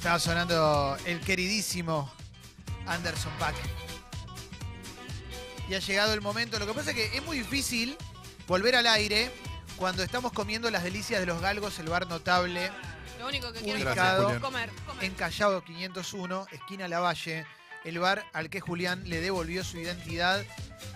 Estaba 0.00 0.18
sonando 0.18 0.96
el 1.04 1.20
queridísimo 1.20 2.10
Anderson 2.86 3.30
Pack. 3.38 3.54
Y 5.68 5.74
ha 5.74 5.78
llegado 5.78 6.14
el 6.14 6.22
momento. 6.22 6.58
Lo 6.58 6.66
que 6.66 6.72
pasa 6.72 6.92
es 6.92 6.96
que 6.96 7.18
es 7.18 7.22
muy 7.22 7.40
difícil 7.40 7.98
volver 8.48 8.76
al 8.76 8.86
aire 8.86 9.30
cuando 9.76 10.02
estamos 10.02 10.32
comiendo 10.32 10.70
las 10.70 10.84
delicias 10.84 11.20
de 11.20 11.26
los 11.26 11.42
galgos, 11.42 11.78
el 11.80 11.90
bar 11.90 12.06
notable 12.06 12.72
Lo 13.18 13.28
único 13.28 13.52
que 13.52 13.60
quiero 13.60 13.78
es 13.90 14.40
comer, 14.40 14.40
comer. 14.40 14.70
en 15.02 15.12
Callao 15.12 15.62
501, 15.62 16.46
esquina 16.50 16.88
Lavalle. 16.88 17.44
El 17.84 17.98
bar 17.98 18.24
al 18.32 18.48
que 18.48 18.60
Julián 18.60 19.06
le 19.06 19.20
devolvió 19.20 19.62
su 19.64 19.76
identidad, 19.76 20.42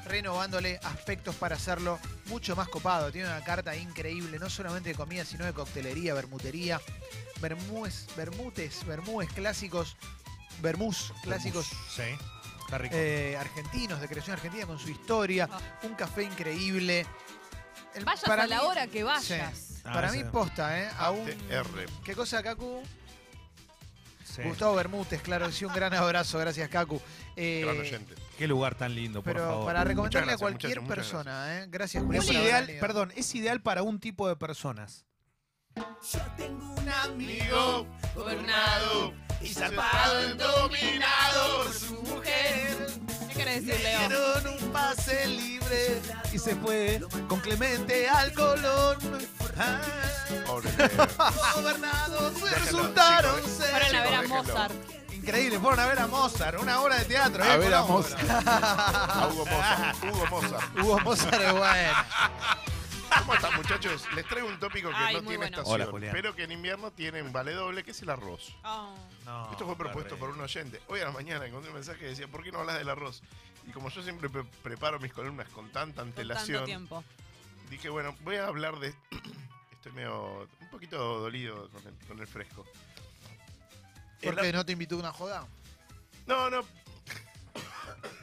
renovándole 0.06 0.80
aspectos 0.82 1.34
para 1.34 1.56
hacerlo 1.56 1.98
mucho 2.24 2.56
más 2.56 2.68
copado. 2.68 3.12
Tiene 3.12 3.28
una 3.28 3.44
carta 3.44 3.76
increíble, 3.76 4.38
no 4.38 4.48
solamente 4.48 4.88
de 4.88 4.94
comida, 4.94 5.26
sino 5.26 5.44
de 5.44 5.52
coctelería, 5.52 6.14
bermutería, 6.14 6.80
bermúes, 7.48 8.06
bermutes, 8.16 8.86
bermúes 8.86 9.30
clásicos, 9.34 9.96
bermús 10.62 11.12
clásicos 11.22 11.66
Sí, 11.94 12.02
está 12.64 12.78
rico. 12.78 12.94
eh, 12.96 13.36
argentinos, 13.36 14.00
de 14.00 14.08
creación 14.08 14.32
argentina, 14.36 14.66
con 14.66 14.78
su 14.78 14.88
historia, 14.88 15.46
Ah. 15.52 15.60
un 15.82 15.94
café 15.94 16.22
increíble. 16.22 17.04
El- 17.94 18.04
Vayas 18.06 18.24
para 18.24 18.44
a 18.44 18.46
la 18.46 18.60
mí- 18.60 18.66
hora 18.66 18.86
que 18.86 19.04
vayas. 19.04 19.58
Sí. 19.58 19.74
Ah, 19.84 19.92
para 19.92 20.08
sí. 20.10 20.18
mí 20.18 20.24
posta, 20.30 20.80
¿eh? 20.80 20.88
Aún... 20.98 21.28
ATR. 21.28 21.86
¿Qué 22.02 22.14
cosa, 22.14 22.42
Cacu? 22.42 22.82
Sí. 24.24 24.40
Gustavo 24.42 24.74
Bermúdez, 24.74 25.20
claro, 25.22 25.52
sí, 25.52 25.64
un 25.66 25.72
gran 25.74 25.92
abrazo, 25.94 26.38
gracias, 26.38 26.68
Cacu. 26.70 27.00
Eh, 27.36 27.60
Gran 27.64 27.78
oyente. 27.78 28.14
Qué 28.38 28.48
lugar 28.48 28.74
tan 28.74 28.94
lindo, 28.94 29.22
por 29.22 29.32
pero 29.34 29.46
favor. 29.46 29.66
para 29.66 29.84
recomendarle 29.84 30.32
a 30.32 30.36
cualquier 30.38 30.80
muchachos, 30.80 30.88
muchas 30.88 30.96
persona, 31.12 31.58
¿eh? 31.62 31.66
Gracias, 31.68 32.02
Julián. 32.02 32.22
Es 32.22 32.26
por 32.26 32.36
haber 32.36 32.48
ideal, 32.48 32.66
venido. 32.66 32.80
perdón, 32.80 33.12
es 33.14 33.34
ideal 33.34 33.60
para 33.60 33.82
un 33.82 34.00
tipo 34.00 34.26
de 34.28 34.34
personas. 34.36 35.04
Un 35.76 36.88
amigo 36.88 37.86
Gobernado 38.14 39.12
y 39.40 39.48
zapado 39.48 40.20
en 40.22 40.38
dominado 40.38 41.64
por 41.64 41.72
su 41.72 41.94
mujer. 42.02 42.86
¿Qué 43.28 43.34
querés 43.34 43.66
decir, 43.66 43.82
Leo? 43.82 43.98
Dieron 44.08 44.46
un 44.62 44.72
pase 44.72 45.26
libre 45.26 46.00
y 46.32 46.38
se 46.38 46.54
fue 46.56 47.00
con 47.28 47.40
Clemente 47.40 48.08
al 48.08 48.32
Colón. 48.32 48.98
Ah, 49.58 49.80
Pobre 50.46 50.70
Leo. 50.78 51.08
gobernados 51.56 52.40
resultaron 52.40 53.36
chicos, 53.36 53.50
ser. 53.52 53.70
Fueron 53.70 53.96
a 53.96 54.02
ver 54.02 54.14
a 54.14 54.20
déjenlo. 54.22 54.42
Mozart. 54.44 54.74
Increíble, 55.12 55.58
fueron 55.58 55.80
a 55.80 55.86
ver 55.86 55.98
a 55.98 56.06
Mozart, 56.06 56.60
una 56.60 56.80
obra 56.82 56.96
de 56.98 57.04
teatro. 57.06 57.42
A 57.44 57.54
¿eh? 57.54 57.58
ver 57.58 57.74
a 57.74 57.80
Con 57.82 57.90
Mozart. 57.92 58.30
A 58.30 59.28
Hugo 59.32 59.46
Mozart. 59.46 60.04
Hugo 60.04 60.26
Mozart. 60.30 60.78
Hugo 60.78 61.00
Mozart 61.00 61.42
es 61.42 61.52
bueno. 61.52 61.92
¿Cómo 63.20 63.34
están, 63.34 63.54
muchachos? 63.56 64.06
Les 64.14 64.26
traigo 64.26 64.48
un 64.48 64.58
tópico 64.58 64.90
que 64.90 64.96
Ay, 64.96 65.14
no 65.16 65.22
muy 65.22 65.28
tiene 65.30 65.36
bueno. 65.44 65.56
estación, 65.56 65.74
Hola, 65.74 65.86
Julián. 65.90 66.12
pero 66.12 66.34
que 66.34 66.44
en 66.44 66.52
invierno 66.52 66.90
tiene 66.92 67.22
un 67.22 67.32
vale 67.32 67.52
doble, 67.52 67.82
que 67.84 67.92
es 67.92 68.02
el 68.02 68.10
arroz. 68.10 68.54
Oh. 68.64 68.94
No, 69.24 69.50
Esto 69.52 69.64
fue 69.66 69.76
propuesto 69.76 70.16
por 70.16 70.30
un 70.30 70.40
oyente. 70.40 70.80
Hoy 70.88 71.00
a 71.00 71.04
la 71.06 71.12
mañana 71.12 71.46
encontré 71.46 71.70
un 71.70 71.74
mensaje 71.76 72.00
que 72.00 72.06
decía, 72.06 72.28
¿por 72.28 72.42
qué 72.42 72.50
no 72.52 72.60
hablas 72.60 72.78
del 72.78 72.88
arroz? 72.88 73.22
Y 73.66 73.70
como 73.70 73.88
yo 73.88 74.02
siempre 74.02 74.28
pre- 74.28 74.44
preparo 74.62 74.98
mis 75.00 75.12
columnas 75.12 75.48
con 75.50 75.66
tanta 75.70 76.02
Con 76.02 76.12
tanto 76.12 76.20
antelación, 76.20 76.64
tiempo. 76.66 77.04
dije, 77.70 77.88
bueno, 77.88 78.14
voy 78.22 78.36
a 78.36 78.46
hablar 78.46 78.78
de... 78.78 78.94
Estoy 79.72 79.92
medio... 79.92 80.48
un 80.60 80.70
poquito 80.70 81.20
dolido 81.20 81.68
con 81.70 81.86
el, 81.86 81.94
con 82.06 82.18
el 82.20 82.26
fresco. 82.26 82.64
¿Por 84.22 84.34
El- 84.34 84.40
qué 84.40 84.52
no 84.52 84.64
te 84.64 84.72
invitó 84.72 84.96
a 84.96 84.98
una 84.98 85.12
joda? 85.12 85.46
No, 86.26 86.48
no, 86.50 86.62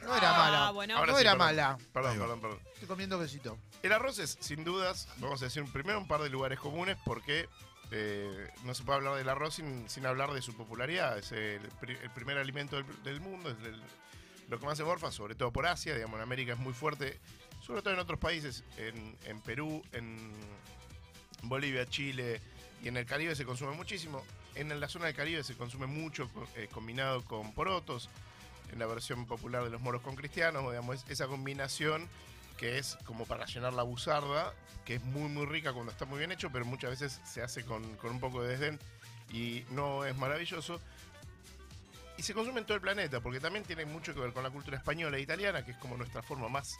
No 0.02 0.16
era 0.16 0.34
Ah, 0.34 0.38
mala. 0.38 0.70
bueno. 0.72 0.96
Ahora 0.96 1.12
no 1.12 1.18
sí, 1.18 1.22
era 1.22 1.32
perdón. 1.32 1.46
mala. 1.46 1.78
perdón, 1.92 2.18
perdón, 2.18 2.40
perdón. 2.40 2.58
Estoy 2.74 2.88
comiendo 2.88 3.20
quesito. 3.20 3.56
El 3.82 3.92
arroz 3.92 4.18
es, 4.18 4.36
sin 4.40 4.62
dudas, 4.64 5.08
vamos 5.18 5.42
a 5.42 5.46
decir 5.46 5.64
primero 5.72 5.98
un 5.98 6.06
par 6.06 6.20
de 6.22 6.28
lugares 6.30 6.58
comunes 6.60 6.96
porque 7.04 7.48
eh, 7.90 8.48
no 8.64 8.74
se 8.74 8.84
puede 8.84 8.98
hablar 8.98 9.16
del 9.16 9.28
arroz 9.28 9.54
sin, 9.56 9.88
sin 9.90 10.06
hablar 10.06 10.32
de 10.32 10.40
su 10.40 10.54
popularidad. 10.56 11.18
Es 11.18 11.32
el, 11.32 11.60
pri- 11.80 11.98
el 12.02 12.10
primer 12.10 12.38
alimento 12.38 12.80
del, 13.02 13.20
mundo, 13.20 13.50
es 13.50 13.56
lo 14.48 14.58
que 14.60 14.66
más 14.66 14.78
se 14.78 14.84
morfa, 14.84 15.10
sobre 15.10 15.34
todo 15.34 15.52
por 15.52 15.66
Asia, 15.66 15.94
digamos, 15.94 16.16
en 16.16 16.22
América 16.22 16.52
es 16.52 16.58
muy 16.58 16.72
fuerte, 16.72 17.18
sobre 17.60 17.82
todo 17.82 17.92
en 17.94 18.00
otros 18.00 18.20
países, 18.20 18.62
en, 18.76 19.16
en 19.24 19.40
Perú, 19.40 19.82
en 19.92 20.30
Bolivia, 21.42 21.84
Chile 21.86 22.40
y 22.84 22.88
en 22.88 22.96
el 22.96 23.04
Caribe 23.06 23.34
se 23.34 23.44
consume 23.44 23.72
muchísimo. 23.72 24.22
En 24.54 24.78
la 24.78 24.88
zona 24.88 25.06
del 25.06 25.14
Caribe 25.16 25.42
se 25.42 25.54
consume 25.56 25.86
mucho 25.86 26.30
eh, 26.54 26.68
combinado 26.70 27.24
con 27.24 27.52
porotos, 27.52 28.08
en 28.72 28.78
la 28.78 28.86
versión 28.86 29.26
popular 29.26 29.64
de 29.64 29.70
los 29.70 29.80
moros 29.80 30.02
con 30.02 30.14
cristianos, 30.14 30.62
digamos, 30.70 30.96
es- 31.02 31.10
esa 31.10 31.26
combinación 31.26 32.08
que 32.56 32.78
es 32.78 32.96
como 33.04 33.26
para 33.26 33.46
llenar 33.46 33.72
la 33.72 33.82
buzarda, 33.82 34.52
que 34.84 34.96
es 34.96 35.02
muy 35.02 35.28
muy 35.28 35.46
rica 35.46 35.72
cuando 35.72 35.92
está 35.92 36.04
muy 36.04 36.18
bien 36.18 36.32
hecho, 36.32 36.50
pero 36.50 36.64
muchas 36.64 36.90
veces 36.90 37.20
se 37.24 37.42
hace 37.42 37.64
con, 37.64 37.96
con 37.96 38.12
un 38.12 38.20
poco 38.20 38.42
de 38.42 38.50
desdén 38.56 38.78
y 39.32 39.64
no 39.70 40.04
es 40.04 40.16
maravilloso. 40.16 40.80
Y 42.18 42.22
se 42.22 42.34
consume 42.34 42.60
en 42.60 42.66
todo 42.66 42.76
el 42.76 42.82
planeta, 42.82 43.20
porque 43.20 43.40
también 43.40 43.64
tiene 43.64 43.84
mucho 43.84 44.14
que 44.14 44.20
ver 44.20 44.32
con 44.32 44.42
la 44.42 44.50
cultura 44.50 44.76
española 44.76 45.16
e 45.16 45.20
italiana, 45.20 45.64
que 45.64 45.72
es 45.72 45.76
como 45.78 45.96
nuestra 45.96 46.22
forma 46.22 46.48
más 46.48 46.78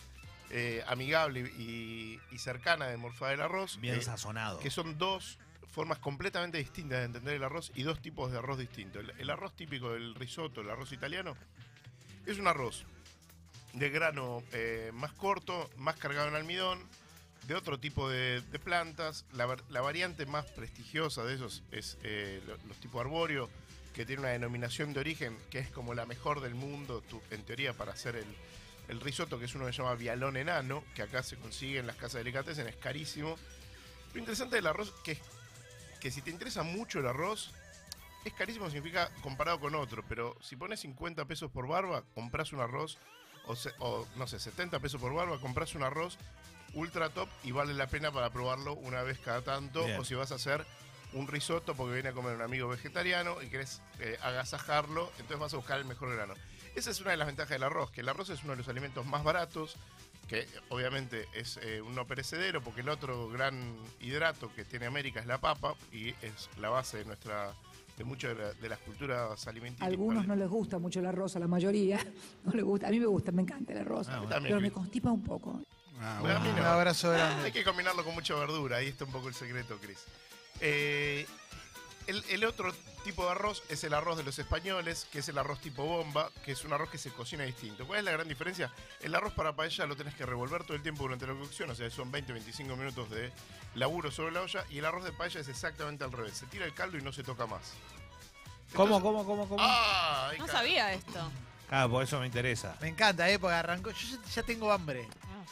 eh, 0.51 0.85
amigable 0.87 1.41
y, 1.41 2.21
y 2.31 2.39
cercana 2.39 2.87
de 2.87 2.97
morfar 2.97 3.33
el 3.33 3.41
arroz. 3.41 3.81
Bien 3.81 3.97
eh, 3.97 4.03
sazonado. 4.03 4.59
que 4.61 4.71
son 4.71 4.99
dos 4.99 5.39
formas 5.69 5.99
completamente 5.99 6.59
distintas 6.59 6.99
de 6.99 7.05
entender 7.07 7.35
el 7.35 7.45
arroz 7.45 7.73
y 7.75 7.83
dos 7.83 8.01
tipos 8.03 8.31
de 8.31 8.39
arroz 8.39 8.59
distintos. 8.59 9.03
El, 9.03 9.11
el 9.19 9.31
arroz 9.31 9.57
típico 9.57 9.93
del 9.93 10.15
risotto, 10.15 10.61
el 10.61 10.71
arroz 10.71 10.93
italiano, 10.93 11.35
es 12.27 12.39
un 12.39 12.47
arroz 12.47 12.85
de 13.73 13.91
grano 13.91 14.43
eh, 14.53 14.91
más 14.95 15.13
corto, 15.13 15.71
más 15.77 15.97
cargado 15.97 16.29
en 16.29 16.35
almidón, 16.35 16.79
de 17.47 17.55
otro 17.55 17.79
tipo 17.79 18.09
de, 18.09 18.43
plantas. 18.65 19.25
La, 19.33 19.47
var- 19.47 19.65
la 19.71 19.81
variante 19.81 20.27
más 20.27 20.47
prestigiosa 20.47 21.25
de 21.25 21.35
esos 21.35 21.63
es 21.73 21.99
eh, 22.03 22.41
lo- 22.47 22.57
los 22.69 22.77
tipos 22.79 23.01
arbóreo, 23.01 23.49
que 23.95 24.07
tiene 24.07 24.21
una 24.21 24.31
denominación 24.31 24.93
de 24.93 25.01
origen 25.01 25.37
que 25.51 25.59
es 25.59 25.69
como 25.71 25.95
la 25.95 26.07
mejor 26.07 26.41
del 26.41 26.55
mundo, 26.55 27.03
en 27.31 27.43
teoría, 27.45 27.73
para 27.75 27.93
hacer 27.93 28.17
el, 28.17 28.27
el 28.89 29.01
risotto, 29.01 29.39
que 29.39 29.45
es 29.47 29.55
uno 29.55 29.67
que 29.67 29.73
se 29.73 29.79
llama 29.83 29.95
vialón 29.97 30.37
enano, 30.37 30.83
que 30.95 31.03
acá 31.03 31.23
se 31.23 31.37
consigue 31.37 31.79
en 31.81 31.87
las 31.87 31.97
casas 31.97 32.15
de 32.15 32.19
delicatessen, 32.21 32.67
es 32.69 32.77
carísimo. 32.77 33.37
Lo 34.15 34.19
interesante 34.21 34.57
del 34.57 34.67
arroz 34.67 34.93
que 35.05 35.19
que 36.01 36.11
si 36.11 36.21
te 36.21 36.31
interesa 36.31 36.65
mucho 36.65 36.99
el 36.99 37.07
arroz, 37.07 37.53
es 38.25 38.33
carísimo 38.33 38.67
significa 38.69 39.09
comparado 39.23 39.61
con 39.61 39.77
otro, 39.77 40.03
pero 40.09 40.37
si 40.43 40.57
pones 40.57 40.81
50 40.81 41.27
pesos 41.27 41.49
por 41.53 41.69
barba, 41.69 42.03
compras 42.17 42.53
un 42.53 42.59
arroz, 42.59 42.99
o, 43.47 43.57
se- 43.57 43.73
o, 43.79 44.07
no 44.17 44.27
sé, 44.27 44.39
70 44.39 44.79
pesos 44.81 45.01
por 45.01 45.15
barba, 45.15 45.39
compras 45.41 45.75
un 45.75 45.83
arroz 45.83 46.19
ultra 46.75 47.11
top 47.11 47.29
y 47.45 47.51
vale 47.53 47.75
la 47.75 47.87
pena 47.87 48.11
para 48.13 48.31
probarlo 48.31 48.73
una 48.75 49.03
vez 49.03 49.19
cada 49.19 49.43
tanto, 49.43 49.85
Bien. 49.85 49.99
o 50.01 50.05
si 50.05 50.15
vas 50.15 50.33
a 50.33 50.37
hacer 50.37 50.65
un 51.13 51.29
risotto 51.29 51.75
porque 51.75 51.93
viene 51.95 52.09
a 52.09 52.13
comer 52.15 52.35
un 52.35 52.41
amigo 52.41 52.69
vegetariano 52.69 53.43
y 53.43 53.49
querés 53.51 53.83
eh, 53.99 54.19
agasajarlo, 54.23 55.11
entonces 55.19 55.39
vas 55.39 55.53
a 55.53 55.57
buscar 55.59 55.79
el 55.79 55.85
mejor 55.85 56.15
grano. 56.15 56.35
Esa 56.75 56.91
es 56.91 57.01
una 57.03 57.11
de 57.11 57.19
las 57.19 57.27
ventajas 57.27 57.51
del 57.51 57.65
arroz, 57.65 57.91
que 57.91 58.01
el 58.01 58.09
arroz 58.09 58.31
es 58.31 58.43
uno 58.45 58.53
de 58.53 58.57
los 58.59 58.69
alimentos 58.69 59.05
más 59.05 59.23
baratos, 59.23 59.77
que 60.29 60.49
obviamente 60.71 61.29
es 61.35 61.59
eh, 61.59 61.83
un 61.83 61.95
no 61.95 62.07
perecedero, 62.07 62.63
porque 62.63 62.81
el 62.81 62.89
otro 62.89 63.29
gran 63.29 63.77
hidrato 64.01 64.51
que 64.55 64.65
tiene 64.65 64.87
América 64.87 65.21
es 65.21 65.27
la 65.27 65.37
papa 65.39 65.75
y 65.93 66.11
es 66.23 66.49
la 66.59 66.71
base 66.71 66.97
de 66.99 67.05
nuestra 67.05 67.53
de 67.99 68.05
muchas 68.05 68.37
de, 68.37 68.43
la- 68.43 68.53
de 68.55 68.69
las 68.69 68.79
culturas 68.81 69.47
A 69.47 69.51
alimenticias. 69.51 69.89
algunos 69.89 70.27
no 70.27 70.35
les 70.37 70.49
gusta 70.49 70.79
mucho 70.79 71.01
el 71.01 71.07
arroz, 71.07 71.37
a 71.37 71.39
la 71.39 71.49
mayoría 71.49 71.99
no 72.45 72.53
les 72.53 72.65
gusta. 72.65 72.89
A 72.89 72.91
mí 72.91 72.99
me 73.01 73.07
gusta, 73.07 73.33
me 73.33 73.43
encanta 73.43 73.73
el 73.73 73.79
arroz, 73.81 74.09
Ah, 74.09 74.21
bueno. 74.21 74.37
Pero 74.43 74.61
me 74.61 74.71
constipa 74.71 75.11
un 75.11 75.23
poco. 75.23 75.61
Bueno, 76.21 76.37
a 76.37 76.41
mí 76.41 76.49
Un 76.49 76.59
abrazo 76.59 77.11
Hay 77.13 77.19
grande. 77.19 77.53
que 77.53 77.63
combinarlo 77.65 78.05
con 78.05 78.15
mucha 78.15 78.35
verdura, 78.35 78.79
ahí 78.79 78.89
está 78.89 79.05
un 79.05 79.13
poco 79.13 79.29
el 79.29 79.35
secreto, 79.35 79.77
Cris. 79.81 79.99
Eh, 80.61 81.27
el, 82.07 82.25
el 82.31 82.45
otro 82.45 82.73
tipo 83.05 83.25
de 83.25 83.31
arroz 83.33 83.63
es 83.69 83.83
el 83.85 83.95
arroz 83.95 84.17
de 84.17 84.23
los 84.23 84.39
españoles, 84.39 85.07
que 85.11 85.19
es 85.21 85.29
el 85.29 85.39
arroz 85.39 85.61
tipo 85.61 85.85
bomba, 85.85 86.31
que 86.45 86.53
es 86.53 86.65
un 86.65 86.73
arroz 86.73 86.89
que 86.91 86.99
se 86.99 87.11
cocina 87.11 87.45
distinto. 87.45 87.87
¿Cuál 87.87 88.01
es 88.01 88.05
la 88.05 88.13
gran 88.13 88.29
diferencia? 88.29 88.71
El 89.01 89.15
arroz 89.15 89.33
para 89.33 89.53
paella 89.55 89.87
lo 89.87 89.97
tenés 89.97 90.15
que 90.15 90.25
revolver 90.27 90.63
todo 90.65 90.77
el 90.77 90.83
tiempo 90.83 91.03
durante 91.03 91.27
la 91.27 91.35
cocción, 91.35 91.71
o 91.71 91.75
sea, 91.75 91.91
son 91.91 92.13
20-25 92.13 92.77
minutos 92.77 93.11
de 93.11 93.33
laburo 93.75 94.11
sobre 94.11 94.33
la 94.33 94.43
olla, 94.43 94.65
y 94.71 94.79
el 94.79 94.85
arroz 94.85 95.05
de 95.05 95.13
paella 95.13 95.41
es 95.41 95.49
exactamente 95.49 96.05
al 96.05 96.13
revés. 96.13 96.37
Se 96.37 96.47
tira 96.47 96.65
el 96.65 96.75
caldo 96.75 96.97
y 96.99 97.03
no 97.03 97.13
se 97.13 97.23
toca 97.25 97.47
más. 97.47 97.73
¿Cómo, 98.75 98.97
Entonces- 98.97 99.03
cómo, 99.03 99.27
cómo, 99.27 99.49
cómo? 99.49 99.63
¡Ah! 99.63 100.31
No 100.39 100.47
sabía 100.47 100.93
esto. 100.95 101.31
Ah, 101.71 101.89
por 101.91 102.03
eso 102.05 102.21
me 102.21 102.27
interesa. 102.27 102.77
Me 102.81 102.89
encanta, 102.89 103.29
¿eh? 103.31 103.39
Porque 103.39 103.55
arrancó. 103.55 103.91
Yo 103.91 104.19
ya- 104.35 104.43
tengo 104.43 104.71
hambre. 104.71 105.09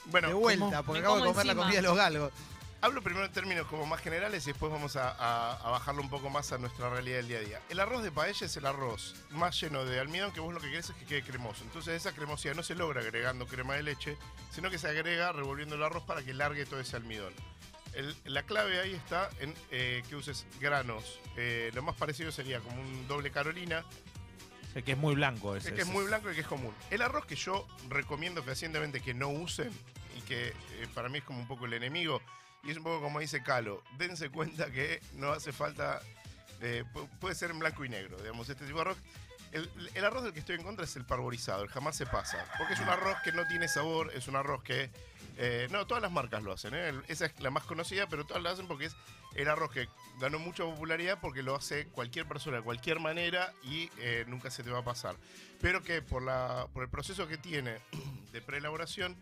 Bueno, 0.06 0.28
de 0.28 0.34
vuelta, 0.34 0.64
¿cómo? 0.66 0.82
porque 0.84 1.00
Me 1.00 1.06
acabo 1.06 1.20
de 1.20 1.26
comer 1.26 1.46
la 1.46 1.54
comida 1.54 1.76
de 1.76 1.82
los 1.82 1.96
galgos. 1.96 2.32
Hablo 2.82 3.02
primero 3.02 3.26
en 3.26 3.32
términos 3.32 3.66
como 3.66 3.84
más 3.84 4.00
generales 4.00 4.44
y 4.46 4.52
después 4.52 4.72
vamos 4.72 4.96
a, 4.96 5.10
a- 5.10 5.52
a 5.56 5.70
bajarlo 5.70 6.00
un 6.00 6.08
poco 6.08 6.30
más 6.30 6.50
a 6.52 6.56
nuestra 6.58 6.88
realidad 6.88 7.18
del 7.18 7.28
día 7.28 7.38
a 7.38 7.40
día. 7.42 7.60
El 7.68 7.78
arroz 7.78 8.02
de 8.02 8.10
paella 8.10 8.46
es 8.46 8.56
el 8.56 8.64
arroz 8.64 9.16
más 9.30 9.60
lleno 9.60 9.84
de 9.84 10.00
almidón 10.00 10.32
que 10.32 10.40
vos 10.40 10.54
lo 10.54 10.60
que 10.60 10.70
querés 10.70 10.88
es 10.88 10.96
que 10.96 11.04
quede 11.04 11.22
cremoso. 11.22 11.62
Entonces 11.64 11.94
esa 11.94 12.14
cremosidad 12.14 12.54
no 12.54 12.62
se 12.62 12.74
logra 12.74 13.02
agregando 13.02 13.46
crema 13.46 13.74
de 13.74 13.82
leche, 13.82 14.16
sino 14.50 14.70
que 14.70 14.78
se 14.78 14.88
agrega 14.88 15.30
revolviendo 15.32 15.74
el 15.74 15.82
arroz 15.82 16.04
para 16.04 16.22
que 16.22 16.32
largue 16.32 16.64
todo 16.64 16.80
ese 16.80 16.96
almidón. 16.96 17.34
El- 17.92 18.16
la 18.24 18.44
clave 18.44 18.80
ahí 18.80 18.94
está 18.94 19.28
en 19.40 19.54
eh, 19.70 20.02
que 20.08 20.16
uses 20.16 20.46
granos. 20.58 21.20
Eh, 21.36 21.70
lo 21.74 21.82
más 21.82 21.96
parecido 21.96 22.32
sería 22.32 22.60
como 22.60 22.80
un 22.80 23.06
doble 23.06 23.30
carolina, 23.30 23.84
Sé 24.72 24.82
que 24.84 24.92
es 24.92 24.98
muy 24.98 25.16
blanco 25.16 25.54
ese. 25.56 25.74
que 25.74 25.82
es 25.82 25.86
muy 25.88 26.04
blanco 26.04 26.30
y 26.30 26.34
que 26.34 26.40
es 26.42 26.46
común. 26.46 26.72
El 26.90 27.02
arroz 27.02 27.26
que 27.26 27.34
yo 27.36 27.66
recomiendo 27.90 28.42
fehacientemente 28.42 29.00
que 29.02 29.12
no 29.12 29.28
usen 29.28 29.70
y 30.16 30.22
que 30.22 30.48
eh, 30.48 30.54
para 30.94 31.08
mí 31.10 31.18
es 31.18 31.24
como 31.24 31.40
un 31.40 31.48
poco 31.48 31.66
el 31.66 31.72
enemigo 31.74 32.22
y 32.64 32.70
es 32.70 32.76
un 32.76 32.84
poco 32.84 33.00
como 33.02 33.20
dice 33.20 33.42
Calo, 33.42 33.82
dense 33.98 34.30
cuenta 34.30 34.70
que 34.70 35.00
no 35.14 35.32
hace 35.32 35.52
falta 35.52 36.00
Eh, 36.62 36.84
pu- 36.92 37.08
puede 37.20 37.34
ser 37.34 37.50
en 37.52 37.58
blanco 37.58 37.86
y 37.86 37.88
negro, 37.88 38.18
digamos, 38.18 38.46
este 38.50 38.66
tipo 38.66 38.76
de 38.76 38.82
arroz. 38.82 38.98
El, 39.50 39.68
el 39.94 40.04
arroz 40.04 40.24
del 40.24 40.34
que 40.34 40.40
estoy 40.40 40.56
en 40.56 40.62
contra 40.62 40.84
es 40.84 40.94
el 40.94 41.06
parborizado, 41.06 41.62
el 41.62 41.70
jamás 41.70 41.96
se 41.96 42.04
pasa. 42.04 42.44
Porque 42.58 42.74
es 42.74 42.80
un 42.80 42.88
arroz 42.90 43.16
que 43.24 43.32
no 43.32 43.46
tiene 43.48 43.66
sabor, 43.66 44.12
es 44.14 44.28
un 44.28 44.36
arroz 44.36 44.62
que. 44.62 44.90
eh, 45.38 45.68
no, 45.70 45.86
todas 45.86 46.02
las 46.02 46.12
marcas 46.12 46.42
lo 46.42 46.52
hacen, 46.52 46.74
¿eh? 46.74 46.92
Esa 47.08 47.24
es 47.24 47.40
la 47.40 47.50
más 47.50 47.64
conocida, 47.64 48.06
pero 48.08 48.26
todas 48.26 48.42
lo 48.42 48.50
hacen 48.50 48.68
porque 48.68 48.84
es 48.84 48.96
el 49.36 49.48
arroz 49.48 49.70
que 49.70 49.88
ganó 50.20 50.38
mucha 50.38 50.64
popularidad 50.64 51.18
porque 51.18 51.42
lo 51.42 51.56
hace 51.56 51.86
cualquier 51.86 52.26
persona 52.26 52.58
de 52.58 52.62
cualquier 52.62 53.00
manera 53.00 53.54
y 53.62 53.88
eh, 53.96 54.26
nunca 54.28 54.50
se 54.50 54.62
te 54.62 54.68
va 54.70 54.80
a 54.80 54.84
pasar. 54.84 55.16
Pero 55.62 55.82
que 55.82 56.02
por, 56.02 56.22
la, 56.22 56.66
por 56.74 56.82
el 56.82 56.90
proceso 56.90 57.26
que 57.26 57.38
tiene 57.38 57.78
de 58.32 58.42
preelaboración, 58.42 59.16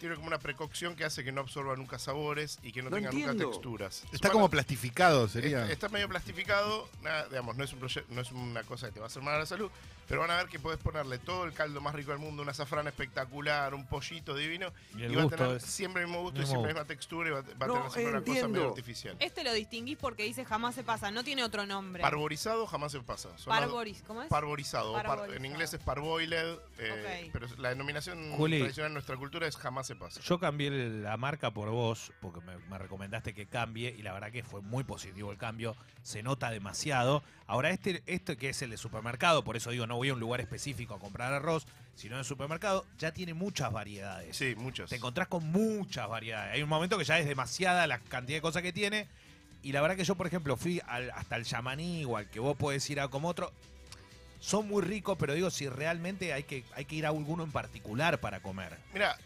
tiene 0.00 0.16
como 0.16 0.26
una 0.26 0.38
precocción 0.38 0.96
que 0.96 1.04
hace 1.04 1.22
que 1.22 1.30
no 1.30 1.42
absorba 1.42 1.76
nunca 1.76 1.98
sabores 1.98 2.58
y 2.62 2.72
que 2.72 2.82
no, 2.82 2.90
No 2.90 2.96
tenga 2.96 3.12
nunca 3.12 3.36
texturas. 3.36 4.02
Está 4.10 4.30
como 4.30 4.48
plastificado, 4.48 5.28
sería. 5.28 5.60
Está, 5.62 5.72
está 5.72 5.88
medio 5.90 6.08
plastificado, 6.08 6.88
nada, 7.02 7.28
digamos, 7.28 7.56
no 7.56 7.62
es, 7.64 7.72
un 7.72 7.80
no 8.08 8.22
es 8.22 8.32
una 8.32 8.64
cosa 8.64 8.86
que 8.86 8.94
te 8.94 9.00
va 9.00 9.06
a 9.06 9.08
hacer 9.08 9.22
mal 9.22 9.34
a 9.34 9.40
la 9.40 9.46
salud, 9.46 9.70
pero 10.10 10.22
van 10.22 10.32
a 10.32 10.36
ver 10.38 10.48
que 10.48 10.58
puedes 10.58 10.80
ponerle 10.80 11.18
todo 11.18 11.44
el 11.44 11.52
caldo 11.52 11.80
más 11.80 11.94
rico 11.94 12.10
del 12.10 12.18
mundo, 12.18 12.42
una 12.42 12.50
azafrán 12.50 12.88
espectacular, 12.88 13.74
un 13.74 13.86
pollito 13.86 14.34
divino, 14.34 14.72
Y 14.96 15.06
va 15.14 15.22
a 15.22 15.28
tener 15.28 15.56
es- 15.56 15.62
siempre 15.62 16.02
el 16.02 16.08
mismo 16.08 16.22
gusto 16.24 16.42
y 16.42 16.46
siempre 16.46 16.72
la 16.72 16.80
misma 16.80 16.84
textura 16.88 17.28
y 17.28 17.32
va, 17.32 17.38
a- 17.38 17.42
va 17.42 17.66
No 17.68 17.76
a 17.76 17.76
tener 17.76 17.92
siempre 17.92 18.10
una 18.10 18.24
cosa 18.24 18.48
medio 18.48 18.68
artificial. 18.70 19.16
Este 19.20 19.44
lo 19.44 19.52
distinguís 19.52 19.96
porque 19.96 20.24
dice 20.24 20.44
jamás 20.44 20.74
se 20.74 20.82
pasa, 20.82 21.12
no 21.12 21.22
tiene 21.22 21.44
otro 21.44 21.64
nombre. 21.64 22.02
Parborizado 22.02 22.66
jamás 22.66 22.90
se 22.90 22.98
pasa. 23.00 23.28
Son 23.38 23.54
¿cómo 24.04 24.22
es? 24.22 24.28
Parborizado. 24.28 24.94
o 24.94 25.00
par- 25.02 25.30
en 25.32 25.44
inglés 25.44 25.72
es 25.74 25.80
parboiled, 25.80 26.58
eh, 26.78 27.22
Ok. 27.28 27.30
pero 27.32 27.46
la 27.58 27.68
denominación 27.68 28.32
Juli. 28.32 28.58
tradicional 28.58 28.88
en 28.88 28.94
nuestra 28.94 29.16
cultura 29.16 29.46
es 29.46 29.56
jamás 29.56 29.86
se 29.86 29.94
pasa. 29.94 30.20
Yo 30.22 30.40
cambié 30.40 30.70
la 30.70 31.16
marca 31.16 31.52
por 31.52 31.70
vos, 31.70 32.12
porque 32.20 32.40
me, 32.40 32.56
me 32.68 32.78
recomendaste 32.78 33.32
que 33.32 33.46
cambie, 33.46 33.94
y 33.96 34.02
la 34.02 34.12
verdad 34.12 34.32
que 34.32 34.42
fue 34.42 34.60
muy 34.60 34.82
positivo 34.82 35.30
el 35.30 35.38
cambio, 35.38 35.76
se 36.02 36.24
nota 36.24 36.50
demasiado. 36.50 37.22
Ahora, 37.46 37.70
este, 37.70 38.02
este 38.06 38.36
que 38.36 38.48
es 38.48 38.62
el 38.62 38.70
de 38.70 38.76
supermercado, 38.76 39.44
por 39.44 39.56
eso 39.56 39.70
digo, 39.70 39.86
no 39.86 39.98
voy 40.00 40.08
a 40.08 40.14
un 40.14 40.20
lugar 40.20 40.40
específico 40.40 40.94
a 40.94 40.98
comprar 40.98 41.30
arroz, 41.34 41.66
sino 41.94 42.14
en 42.14 42.20
el 42.20 42.24
supermercado, 42.24 42.86
ya 42.98 43.12
tiene 43.12 43.34
muchas 43.34 43.70
variedades. 43.70 44.34
Sí, 44.34 44.54
muchas. 44.56 44.88
Te 44.88 44.96
encontrás 44.96 45.28
con 45.28 45.44
muchas 45.44 46.08
variedades. 46.08 46.54
Hay 46.54 46.62
un 46.62 46.70
momento 46.70 46.96
que 46.96 47.04
ya 47.04 47.18
es 47.18 47.26
demasiada 47.26 47.86
la 47.86 47.98
cantidad 47.98 48.38
de 48.38 48.40
cosas 48.40 48.62
que 48.62 48.72
tiene. 48.72 49.08
Y 49.62 49.72
la 49.72 49.82
verdad 49.82 49.98
que 49.98 50.04
yo, 50.04 50.14
por 50.14 50.26
ejemplo, 50.26 50.56
fui 50.56 50.80
al- 50.86 51.10
hasta 51.10 51.36
el 51.36 51.44
yamaní 51.44 52.06
o 52.06 52.16
al 52.16 52.30
que 52.30 52.40
vos 52.40 52.56
podés 52.56 52.88
ir 52.88 52.98
a 52.98 53.08
como 53.08 53.28
otro. 53.28 53.52
Son 54.40 54.66
muy 54.66 54.80
ricos, 54.82 55.18
pero 55.20 55.34
digo, 55.34 55.50
si 55.50 55.68
realmente 55.68 56.32
hay 56.32 56.44
que, 56.44 56.64
hay 56.74 56.86
que 56.86 56.94
ir 56.94 57.04
a 57.04 57.10
alguno 57.10 57.44
en 57.44 57.52
particular 57.52 58.18
para 58.20 58.40
comer. 58.40 58.78
Mira, 58.94 59.18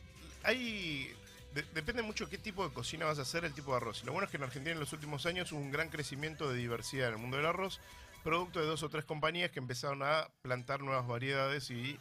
hay. 0.42 1.08
de- 1.54 1.62
depende 1.72 2.02
mucho 2.02 2.28
qué 2.28 2.36
tipo 2.36 2.66
de 2.66 2.74
cocina 2.74 3.06
vas 3.06 3.20
a 3.20 3.22
hacer, 3.22 3.44
el 3.44 3.52
tipo 3.54 3.70
de 3.70 3.76
arroz. 3.76 4.02
Lo 4.04 4.10
bueno 4.10 4.24
es 4.24 4.30
que 4.32 4.38
en 4.38 4.42
Argentina 4.42 4.72
en 4.72 4.80
los 4.80 4.92
últimos 4.92 5.24
años 5.26 5.52
hubo 5.52 5.60
un 5.60 5.70
gran 5.70 5.88
crecimiento 5.88 6.50
de 6.50 6.58
diversidad 6.58 7.06
en 7.10 7.14
el 7.14 7.20
mundo 7.20 7.36
del 7.36 7.46
arroz, 7.46 7.78
producto 8.24 8.58
de 8.58 8.66
dos 8.66 8.82
o 8.82 8.88
tres 8.88 9.04
compañías 9.04 9.52
que 9.52 9.60
empezaron 9.60 10.02
a 10.02 10.28
plantar 10.42 10.80
nuevas 10.80 11.06
variedades 11.06 11.70
y 11.70 11.98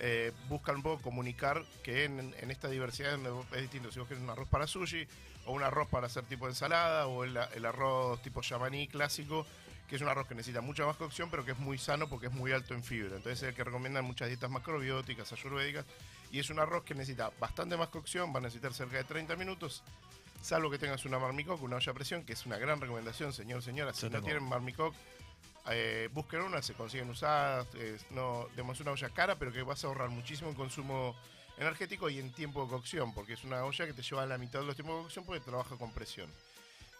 eh, 0.00 0.32
buscan 0.48 0.76
un 0.76 0.82
poco 0.82 1.02
comunicar 1.02 1.62
que 1.84 2.04
en, 2.04 2.34
en 2.38 2.50
esta 2.50 2.68
diversidad 2.68 3.18
es 3.52 3.60
distinto. 3.60 3.92
Si 3.92 3.98
vos 4.00 4.08
querés 4.08 4.22
un 4.24 4.30
arroz 4.30 4.48
para 4.48 4.66
sushi, 4.66 5.06
o 5.44 5.52
un 5.52 5.62
arroz 5.62 5.88
para 5.88 6.06
hacer 6.06 6.24
tipo 6.24 6.48
ensalada, 6.48 7.06
o 7.06 7.24
el, 7.24 7.38
el 7.54 7.64
arroz 7.64 8.20
tipo 8.22 8.42
yamaní 8.42 8.88
clásico, 8.88 9.46
que 9.88 9.96
es 9.96 10.02
un 10.02 10.08
arroz 10.08 10.26
que 10.26 10.34
necesita 10.34 10.60
mucha 10.60 10.84
más 10.84 10.96
cocción, 10.96 11.30
pero 11.30 11.44
que 11.44 11.52
es 11.52 11.58
muy 11.58 11.78
sano 11.78 12.08
porque 12.08 12.26
es 12.26 12.32
muy 12.32 12.52
alto 12.52 12.74
en 12.74 12.82
fibra. 12.82 13.16
Entonces 13.16 13.42
es 13.42 13.48
el 13.50 13.54
que 13.54 13.62
recomiendan 13.62 14.04
muchas 14.04 14.28
dietas 14.28 14.50
macrobióticas, 14.50 15.32
ayurvédicas, 15.32 15.84
y 16.32 16.40
es 16.40 16.50
un 16.50 16.58
arroz 16.58 16.82
que 16.84 16.94
necesita 16.94 17.30
bastante 17.38 17.76
más 17.76 17.88
cocción, 17.88 18.34
va 18.34 18.38
a 18.38 18.42
necesitar 18.42 18.74
cerca 18.74 18.96
de 18.96 19.04
30 19.04 19.36
minutos, 19.36 19.84
salvo 20.42 20.70
que 20.70 20.78
tengas 20.78 21.04
una 21.04 21.18
marmicoc, 21.18 21.62
una 21.62 21.76
olla 21.76 21.92
a 21.92 21.94
presión, 21.94 22.24
que 22.24 22.32
es 22.32 22.44
una 22.46 22.58
gran 22.58 22.80
recomendación, 22.80 23.32
señor, 23.32 23.62
señora. 23.62 23.94
Si 23.94 24.10
no 24.10 24.22
tienen 24.22 24.42
marmicoc, 24.42 24.94
eh, 25.70 26.08
busquen 26.12 26.40
una, 26.42 26.62
se 26.62 26.74
consiguen 26.74 27.10
usadas, 27.10 27.66
no, 28.10 28.46
digamos, 28.50 28.80
una 28.80 28.92
olla 28.92 29.08
cara, 29.10 29.36
pero 29.38 29.52
que 29.52 29.62
vas 29.62 29.82
a 29.84 29.88
ahorrar 29.88 30.08
muchísimo 30.10 30.48
en 30.50 30.56
consumo 30.56 31.16
energético 31.58 32.08
y 32.10 32.18
en 32.18 32.32
tiempo 32.32 32.64
de 32.64 32.70
cocción, 32.70 33.14
porque 33.14 33.32
es 33.34 33.44
una 33.44 33.64
olla 33.64 33.86
que 33.86 33.92
te 33.94 34.02
lleva 34.02 34.26
la 34.26 34.38
mitad 34.38 34.60
de 34.60 34.66
los 34.66 34.76
tiempos 34.76 34.96
de 34.96 35.02
cocción 35.04 35.24
porque 35.24 35.40
trabaja 35.44 35.76
con 35.76 35.90
presión. 35.92 36.30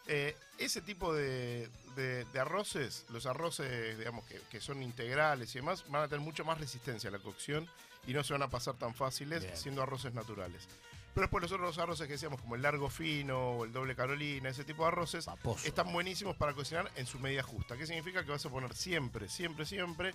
Eh, 0.09 0.37
ese 0.59 0.81
tipo 0.83 1.13
de, 1.13 1.69
de- 1.97 2.25
de 2.27 2.41
arroces, 2.41 3.05
los 3.11 3.27
arroces, 3.27 3.99
digamos, 3.99 4.25
que, 4.27 4.41
que 4.51 4.61
son 4.61 4.83
integrales 4.83 5.55
y 5.55 5.59
demás, 5.59 5.85
van 5.89 6.03
a 6.05 6.09
tener 6.09 6.21
mucho 6.25 6.45
más 6.45 6.59
resistencia 6.61 7.09
a 7.09 7.13
la 7.13 7.19
cocción 7.19 7.69
y 8.07 8.13
no 8.15 8.23
se 8.23 8.33
van 8.33 8.43
a 8.43 8.49
pasar 8.49 8.75
tan 8.75 8.95
fáciles 8.95 9.43
Bien. 9.43 9.57
siendo 9.57 9.83
arroces 9.83 10.15
naturales. 10.15 10.69
Pero 11.17 11.29
después 11.29 11.41
los 11.41 11.53
otros 11.53 11.79
arroces 11.79 12.07
que 12.07 12.13
decíamos, 12.13 12.39
como 12.43 12.57
el 12.57 12.61
largo 12.63 12.91
fino 12.91 13.39
o 13.53 13.65
el 13.65 13.73
doble 13.73 13.97
carolina, 13.97 14.51
ese 14.51 14.65
tipo 14.65 14.83
de 14.83 14.89
arroces, 14.89 15.25
Paposo. 15.25 15.67
están 15.67 15.91
buenísimos 15.91 16.37
para 16.37 16.53
cocinar 16.53 16.93
en 16.95 17.07
su 17.07 17.19
medida 17.19 17.43
justa. 17.43 17.75
¿Qué 17.75 17.87
significa? 17.87 18.23
Que 18.23 18.33
vas 18.33 18.45
a 18.45 18.51
poner 18.51 18.75
siempre, 18.75 19.27
siempre, 19.31 19.65
siempre 19.65 20.13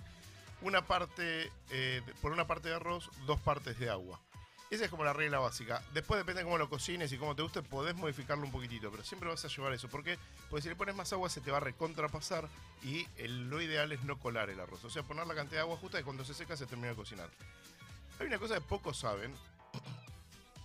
una 0.60 0.86
parte, 0.86 1.50
eh, 1.70 2.02
por 2.20 2.30
una 2.30 2.46
parte 2.46 2.68
de 2.68 2.76
arroz, 2.76 3.10
dos 3.26 3.40
partes 3.40 3.80
de 3.80 3.90
agua. 3.90 4.20
Esa 4.70 4.84
es 4.84 4.90
como 4.92 5.02
la 5.02 5.12
regla 5.12 5.40
básica. 5.40 5.82
Después 5.92 6.18
depende 6.20 6.42
de 6.42 6.44
cómo 6.44 6.56
lo 6.56 6.70
cocines 6.70 7.10
y 7.10 7.18
cómo 7.18 7.34
te 7.34 7.42
guste, 7.42 7.62
podés 7.62 7.96
modificarlo 7.96 8.44
un 8.44 8.52
poquitito, 8.52 8.88
pero 8.92 9.02
siempre 9.02 9.28
vas 9.28 9.44
a 9.44 9.48
llevar 9.48 9.72
eso. 9.72 9.88
¿Por 9.88 10.04
qué? 10.04 10.20
Porque 10.50 10.62
si 10.62 10.68
le 10.68 10.76
pones 10.76 10.94
más 10.94 11.12
agua 11.12 11.28
se 11.28 11.40
te 11.40 11.50
va 11.50 11.56
a 11.56 11.60
recontrapasar 11.60 12.48
y 12.84 13.08
el- 13.16 13.50
lo 13.50 13.60
ideal 13.60 13.90
es 13.90 14.04
no 14.04 14.20
colar 14.20 14.50
el 14.50 14.60
arroz. 14.60 14.84
O 14.84 14.88
sea, 14.88 15.02
poner 15.02 15.26
la 15.26 15.34
cantidad 15.34 15.58
de 15.58 15.62
agua 15.62 15.76
justa 15.78 15.98
y 15.98 16.04
cuando 16.04 16.24
se 16.24 16.32
seca 16.32 16.56
se 16.56 16.64
termina 16.66 16.90
de 16.90 16.94
cocinar. 16.94 17.28
Hay 18.20 18.28
una 18.28 18.38
cosa 18.38 18.54
que 18.54 18.60
pocos 18.60 18.96
saben 19.00 19.34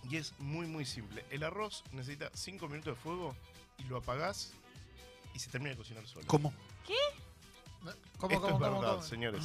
y 0.08 0.16
es 0.16 0.32
muy 0.38 0.66
muy 0.66 0.84
simple. 0.84 1.24
El 1.30 1.42
arroz 1.44 1.84
necesita 1.92 2.30
5 2.34 2.68
minutos 2.68 2.96
de 2.96 3.02
fuego 3.02 3.36
y 3.78 3.84
lo 3.84 3.96
apagás 3.98 4.52
y 5.34 5.38
se 5.38 5.50
termina 5.50 5.70
de 5.72 5.76
cocinar 5.76 6.06
solo. 6.06 6.26
¿Cómo? 6.26 6.52
¿Cómo, 6.86 7.90
Esto 7.90 8.18
cómo, 8.18 8.34
es 8.34 8.40
cómo, 8.40 8.58
verdad, 8.58 8.90
cómo? 8.96 9.02
señores. 9.02 9.44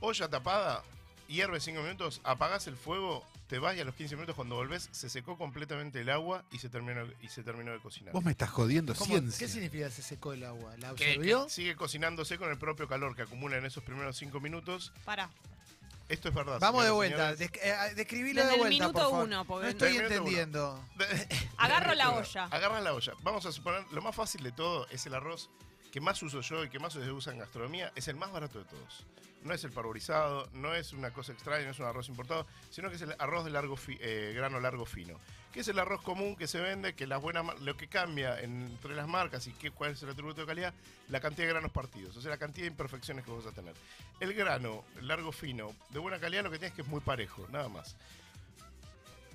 Olla 0.00 0.28
tapada, 0.28 0.82
hierve 1.28 1.58
5 1.60 1.80
minutos, 1.82 2.20
apagás 2.22 2.66
el 2.66 2.76
fuego, 2.76 3.24
te 3.48 3.58
vas 3.58 3.76
y 3.76 3.80
a 3.80 3.84
los 3.84 3.94
15 3.94 4.14
minutos 4.14 4.36
cuando 4.36 4.54
volvés 4.56 4.88
se 4.92 5.08
secó 5.08 5.36
completamente 5.38 6.00
el 6.00 6.10
agua 6.10 6.44
y 6.52 6.58
se 6.58 6.68
terminó, 6.68 7.06
y 7.22 7.28
se 7.28 7.42
terminó 7.42 7.72
de 7.72 7.78
cocinar. 7.80 8.12
Vos 8.12 8.22
me 8.24 8.30
estás 8.32 8.50
jodiendo 8.50 8.94
¿Cómo? 8.94 9.06
ciencia. 9.06 9.38
¿Qué 9.46 9.50
significa 9.52 9.90
se 9.90 10.02
secó 10.02 10.32
el 10.32 10.44
agua? 10.44 10.76
¿La 10.78 10.94
Que- 10.94 11.10
absorbió? 11.12 11.44
que 11.46 11.50
sigue 11.50 11.74
cocinándose 11.76 12.38
con 12.38 12.50
el 12.50 12.58
propio 12.58 12.86
calor 12.86 13.16
que 13.16 13.22
acumula 13.22 13.56
en 13.56 13.64
esos 13.64 13.82
primeros 13.82 14.16
5 14.16 14.38
minutos. 14.40 14.92
Pará. 15.04 15.30
Esto 16.08 16.28
es 16.28 16.34
verdad. 16.34 16.58
Vamos 16.60 16.84
de 16.84 16.90
vuelta. 16.90 17.36
señores. 17.36 17.40
Desc- 17.40 17.58
eh, 17.62 17.94
describilo 17.96 18.40
Desde 18.42 18.48
de 18.50 18.54
el 18.54 18.60
vuelta, 18.60 18.84
minuto 18.84 18.92
por 18.92 19.02
favor. 19.10 19.24
uno, 19.26 19.44
porque 19.44 19.64
no 19.64 19.70
estoy 19.70 19.92
Desde 19.98 20.14
el 20.14 20.22
minuto 20.22 20.40
entendiendo. 20.40 20.84
Agarro 21.58 21.94
la 21.94 22.10
olla. 22.12 22.44
Agarras 22.44 22.82
la 22.82 22.94
olla. 22.94 23.12
Vamos 23.22 23.46
a 23.46 23.52
suponer, 23.52 23.84
lo 23.90 24.02
más 24.02 24.14
fácil 24.14 24.42
de 24.42 24.52
todo 24.52 24.86
es 24.88 25.04
el 25.06 25.14
arroz 25.14 25.50
que 25.90 26.00
más 26.00 26.22
uso 26.22 26.40
yo 26.42 26.62
y 26.64 26.68
que 26.68 26.78
más 26.78 26.92
se 26.92 27.10
usa 27.10 27.32
en 27.32 27.38
gastronomía. 27.40 27.92
Es 27.96 28.06
el 28.08 28.16
más 28.16 28.30
barato 28.30 28.58
de 28.58 28.64
todos. 28.66 29.04
No 29.42 29.54
es 29.54 29.62
el 29.64 29.70
parborizado, 29.72 30.48
no 30.52 30.74
es 30.74 30.92
una 30.92 31.12
cosa 31.12 31.32
extraña, 31.32 31.64
no 31.66 31.70
es 31.70 31.78
un 31.78 31.86
arroz 31.86 32.08
importado, 32.08 32.46
sino 32.70 32.88
que 32.90 32.96
es 32.96 33.02
el 33.02 33.14
arroz 33.18 33.44
de 33.44 33.50
largo 33.50 33.76
fi- 33.76 33.98
eh, 34.00 34.32
grano 34.34 34.58
largo 34.60 34.84
fino. 34.86 35.18
Que 35.56 35.62
es 35.62 35.68
el 35.68 35.78
arroz 35.78 36.02
común 36.02 36.36
que 36.36 36.46
se 36.46 36.60
vende, 36.60 36.94
que 36.94 37.06
las 37.06 37.22
buenas 37.22 37.58
lo 37.62 37.78
que 37.78 37.88
cambia 37.88 38.38
entre 38.42 38.94
las 38.94 39.08
marcas 39.08 39.46
y 39.46 39.52
qué, 39.52 39.70
cuál 39.70 39.92
es 39.92 40.02
el 40.02 40.10
atributo 40.10 40.42
de 40.42 40.46
calidad, 40.46 40.74
la 41.08 41.18
cantidad 41.18 41.46
de 41.46 41.54
granos 41.54 41.72
partidos, 41.72 42.14
o 42.14 42.20
sea, 42.20 42.30
la 42.30 42.36
cantidad 42.36 42.64
de 42.64 42.72
imperfecciones 42.72 43.24
que 43.24 43.30
vos 43.30 43.42
vas 43.42 43.54
a 43.54 43.56
tener. 43.56 43.74
El 44.20 44.34
grano 44.34 44.84
largo 45.00 45.32
fino 45.32 45.74
de 45.88 45.98
buena 45.98 46.20
calidad 46.20 46.44
lo 46.44 46.50
que 46.50 46.58
tienes 46.58 46.72
es 46.72 46.76
que 46.76 46.82
es 46.82 46.88
muy 46.88 47.00
parejo, 47.00 47.48
nada 47.50 47.70
más. 47.70 47.96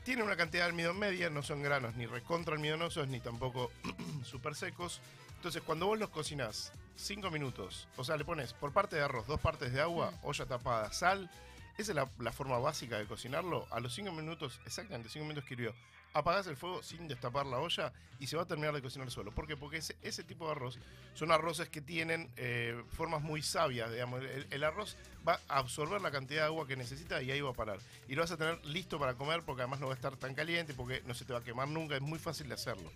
Tiene 0.04 0.22
una 0.22 0.36
cantidad 0.36 0.66
de 0.66 0.70
almidón 0.70 1.00
media, 1.00 1.32
no 1.32 1.42
son 1.42 1.64
granos 1.64 1.96
ni 1.96 2.06
recontra 2.06 2.54
almidonosos 2.54 3.08
ni 3.08 3.20
tampoco 3.20 3.72
súper 4.24 4.54
secos. 4.54 5.02
Entonces, 5.38 5.64
cuando 5.64 5.88
vos 5.88 5.98
los 5.98 6.12
cocinás 6.12 6.72
5 6.98 7.32
minutos, 7.32 7.88
o 7.98 8.04
sea, 8.04 8.16
le 8.16 8.26
pones 8.26 8.54
por 8.54 8.74
parte 8.74 8.96
de 8.96 9.02
arroz, 9.02 9.26
dos 9.26 9.40
partes 9.40 9.74
de 9.74 9.82
agua, 9.82 10.14
olla 10.22 10.46
tapada, 10.46 10.94
sal, 10.94 11.32
esa 11.80 11.94
es 11.94 11.96
la, 11.96 12.08
la 12.20 12.32
forma 12.32 12.60
básica 12.60 13.00
de 13.00 13.08
cocinarlo. 13.08 13.66
A 13.72 13.80
los 13.80 13.96
5 13.96 14.12
minutos, 14.12 14.60
exactamente 14.68 15.10
5 15.10 15.26
minutos 15.26 15.48
que 15.48 15.56
hirvió, 15.56 15.74
apagás 16.14 16.48
el 16.48 16.58
fuego 16.58 16.84
sin 16.84 17.08
destapar 17.08 17.46
la 17.46 17.60
olla 17.60 17.94
y 18.20 18.28
se 18.28 18.36
va 18.36 18.44
a 18.44 18.46
terminar 18.46 18.74
de 18.74 18.82
cocinar 18.82 19.10
solo. 19.10 19.32
¿Por 19.32 19.48
qué? 19.48 19.58
Porque 19.58 19.78
ese, 19.78 19.96
ese 20.02 20.24
tipo 20.24 20.46
de 20.46 20.52
arroz 20.52 20.78
son 21.14 21.32
arroces 21.32 21.70
que 21.70 21.82
tienen 21.82 22.30
eh, 22.38 22.82
formas 22.92 23.22
muy 23.22 23.42
sabias, 23.42 23.92
digamos. 23.92 24.22
El, 24.22 24.48
el 24.50 24.64
arroz 24.64 24.96
va 25.28 25.40
a 25.48 25.58
absorber 25.58 26.02
la 26.02 26.12
cantidad 26.12 26.42
de 26.42 26.46
agua 26.48 26.68
que 26.68 26.76
necesita 26.76 27.22
y 27.22 27.32
ahí 27.32 27.42
va 27.42 27.52
a 27.52 27.54
parar. 27.54 27.80
Y 28.08 28.16
lo 28.16 28.22
vas 28.22 28.32
a 28.32 28.38
tener 28.38 28.64
listo 28.66 29.00
para 29.00 29.16
comer 29.16 29.42
porque 29.44 29.64
además 29.64 29.80
no 29.80 29.88
va 29.88 29.94
a 29.94 29.96
estar 29.96 30.16
tan 30.18 30.36
caliente, 30.36 30.74
porque 30.74 31.02
no 31.06 31.14
se 31.14 31.26
te 31.26 31.34
va 31.34 31.40
a 31.40 31.44
quemar 31.44 31.68
nunca, 31.68 31.96
es 31.96 32.02
muy 32.02 32.20
fácil 32.20 32.48
de 32.48 32.54
hacerlo. 32.54 32.92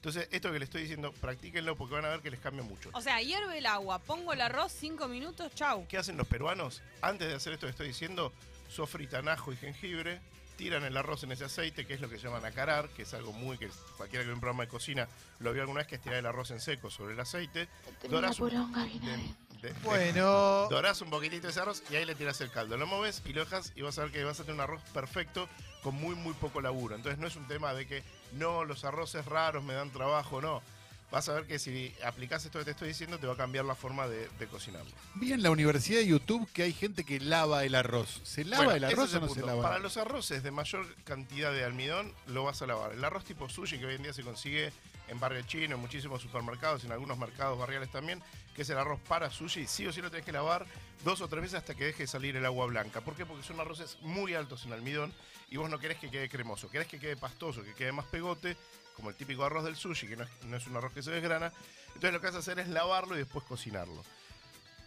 Entonces, 0.00 0.28
esto 0.30 0.50
que 0.50 0.58
les 0.58 0.68
estoy 0.68 0.80
diciendo, 0.80 1.12
practíquenlo 1.12 1.76
porque 1.76 1.94
van 1.94 2.06
a 2.06 2.08
ver 2.08 2.20
que 2.20 2.30
les 2.30 2.40
cambia 2.40 2.62
mucho. 2.62 2.88
O 2.94 3.02
sea, 3.02 3.20
hierve 3.20 3.58
el 3.58 3.66
agua, 3.66 3.98
pongo 3.98 4.32
el 4.32 4.40
arroz, 4.40 4.72
cinco 4.72 5.08
minutos, 5.08 5.54
chau. 5.54 5.86
¿Qué 5.88 5.98
hacen 5.98 6.16
los 6.16 6.26
peruanos? 6.26 6.80
Antes 7.02 7.28
de 7.28 7.34
hacer 7.34 7.52
esto 7.52 7.66
que 7.66 7.72
estoy 7.72 7.88
diciendo, 7.88 8.32
sofritan 8.70 9.28
ajo 9.28 9.52
y 9.52 9.56
jengibre, 9.56 10.22
tiran 10.60 10.84
el 10.84 10.94
arroz 10.96 11.22
en 11.24 11.32
ese 11.32 11.46
aceite, 11.46 11.86
que 11.86 11.94
es 11.94 12.00
lo 12.02 12.08
que 12.10 12.18
llaman 12.18 12.44
acarar, 12.44 12.90
que 12.90 13.02
es 13.04 13.14
algo 13.14 13.32
muy 13.32 13.56
que 13.56 13.70
cualquiera 13.96 14.22
que 14.22 14.28
ve 14.28 14.34
un 14.34 14.40
programa 14.40 14.64
de 14.64 14.68
cocina 14.68 15.08
lo 15.38 15.52
vio 15.54 15.62
alguna 15.62 15.78
vez, 15.78 15.86
que 15.88 15.94
es 15.94 16.02
tirar 16.02 16.18
el 16.18 16.26
arroz 16.26 16.50
en 16.50 16.60
seco 16.60 16.90
sobre 16.90 17.14
el 17.14 17.20
aceite. 17.20 17.66
Dorás 18.10 18.38
un, 18.40 18.50
de- 19.60 19.68
de- 19.68 19.72
Bueno, 19.82 20.22
dorás 20.70 21.00
un 21.00 21.08
poquitito 21.08 21.48
ese 21.48 21.60
arroz 21.60 21.82
y 21.90 21.96
ahí 21.96 22.04
le 22.04 22.14
tiras 22.14 22.40
el 22.42 22.50
caldo. 22.50 22.76
Lo 22.76 22.86
moves 22.86 23.22
y 23.24 23.32
lo 23.32 23.40
dejas 23.44 23.72
y 23.74 23.80
vas 23.80 23.98
a 23.98 24.02
ver 24.02 24.12
que 24.12 24.22
vas 24.22 24.38
a 24.38 24.42
tener 24.42 24.54
un 24.56 24.60
arroz 24.60 24.82
perfecto 24.92 25.48
con 25.82 25.94
muy, 25.94 26.14
muy 26.14 26.34
poco 26.34 26.60
laburo. 26.60 26.94
Entonces 26.94 27.18
no 27.18 27.26
es 27.26 27.36
un 27.36 27.46
tema 27.48 27.72
de 27.72 27.86
que 27.86 28.02
no, 28.32 28.64
los 28.64 28.84
arroces 28.84 29.24
raros 29.24 29.64
me 29.64 29.72
dan 29.72 29.90
trabajo, 29.90 30.42
no. 30.42 30.62
Vas 31.10 31.28
a 31.28 31.34
ver 31.34 31.46
que 31.46 31.58
si 31.58 31.94
aplicas 32.04 32.44
esto 32.44 32.58
que 32.58 32.64
te 32.64 32.70
estoy 32.72 32.88
diciendo, 32.88 33.18
te 33.18 33.26
va 33.26 33.34
a 33.34 33.36
cambiar 33.36 33.64
la 33.64 33.74
forma 33.74 34.06
de, 34.06 34.28
de 34.38 34.46
cocinarlo. 34.46 34.90
Vi 35.16 35.32
en 35.32 35.42
la 35.42 35.50
universidad 35.50 36.00
de 36.00 36.06
YouTube 36.06 36.48
que 36.52 36.62
hay 36.62 36.72
gente 36.72 37.04
que 37.04 37.20
lava 37.20 37.64
el 37.64 37.74
arroz. 37.74 38.20
¿Se 38.24 38.44
lava 38.44 38.64
Bueno, 38.64 38.76
el 38.76 38.92
arroz 38.92 39.14
o 39.14 39.20
no 39.20 39.28
se 39.28 39.40
lava? 39.40 39.62
Para 39.62 39.78
los 39.78 39.96
arroces 39.96 40.42
de 40.42 40.50
mayor 40.50 40.86
cantidad 41.04 41.52
de 41.52 41.64
almidón, 41.64 42.12
lo 42.26 42.44
vas 42.44 42.62
a 42.62 42.66
lavar. 42.66 42.92
El 42.92 43.04
arroz 43.04 43.24
tipo 43.24 43.48
sushi, 43.48 43.78
que 43.78 43.86
hoy 43.86 43.94
en 43.96 44.02
día 44.02 44.12
se 44.12 44.22
consigue 44.22 44.72
en 45.10 45.18
barrio 45.18 45.42
chino, 45.42 45.74
en 45.74 45.80
muchísimos 45.80 46.22
supermercados, 46.22 46.84
en 46.84 46.92
algunos 46.92 47.18
mercados 47.18 47.58
barriales 47.58 47.90
también, 47.90 48.22
que 48.54 48.62
es 48.62 48.70
el 48.70 48.78
arroz 48.78 49.00
para 49.00 49.30
sushi, 49.30 49.66
sí 49.66 49.86
o 49.86 49.92
sí 49.92 50.00
lo 50.00 50.10
tenés 50.10 50.24
que 50.24 50.32
lavar 50.32 50.64
dos 51.04 51.20
o 51.20 51.28
tres 51.28 51.42
veces 51.42 51.58
hasta 51.58 51.74
que 51.74 51.84
deje 51.84 52.04
de 52.04 52.06
salir 52.06 52.36
el 52.36 52.46
agua 52.46 52.66
blanca. 52.66 53.00
¿Por 53.00 53.14
qué? 53.14 53.26
Porque 53.26 53.42
son 53.42 53.58
arroces 53.60 53.98
muy 54.02 54.34
altos 54.34 54.64
en 54.66 54.72
almidón 54.72 55.12
y 55.50 55.56
vos 55.56 55.68
no 55.68 55.78
querés 55.78 55.98
que 55.98 56.10
quede 56.10 56.28
cremoso, 56.28 56.70
querés 56.70 56.86
que 56.86 57.00
quede 57.00 57.16
pastoso, 57.16 57.64
que 57.64 57.74
quede 57.74 57.92
más 57.92 58.06
pegote, 58.06 58.56
como 58.94 59.10
el 59.10 59.16
típico 59.16 59.44
arroz 59.44 59.64
del 59.64 59.76
sushi, 59.76 60.06
que 60.06 60.16
no 60.16 60.24
es, 60.24 60.30
no 60.44 60.56
es 60.56 60.66
un 60.66 60.76
arroz 60.76 60.92
que 60.92 61.02
se 61.02 61.10
desgrana. 61.10 61.52
Entonces 61.88 62.12
lo 62.12 62.20
que 62.20 62.26
vas 62.28 62.36
a 62.36 62.38
hacer 62.38 62.60
es 62.60 62.68
lavarlo 62.68 63.16
y 63.16 63.18
después 63.18 63.44
cocinarlo. 63.44 64.04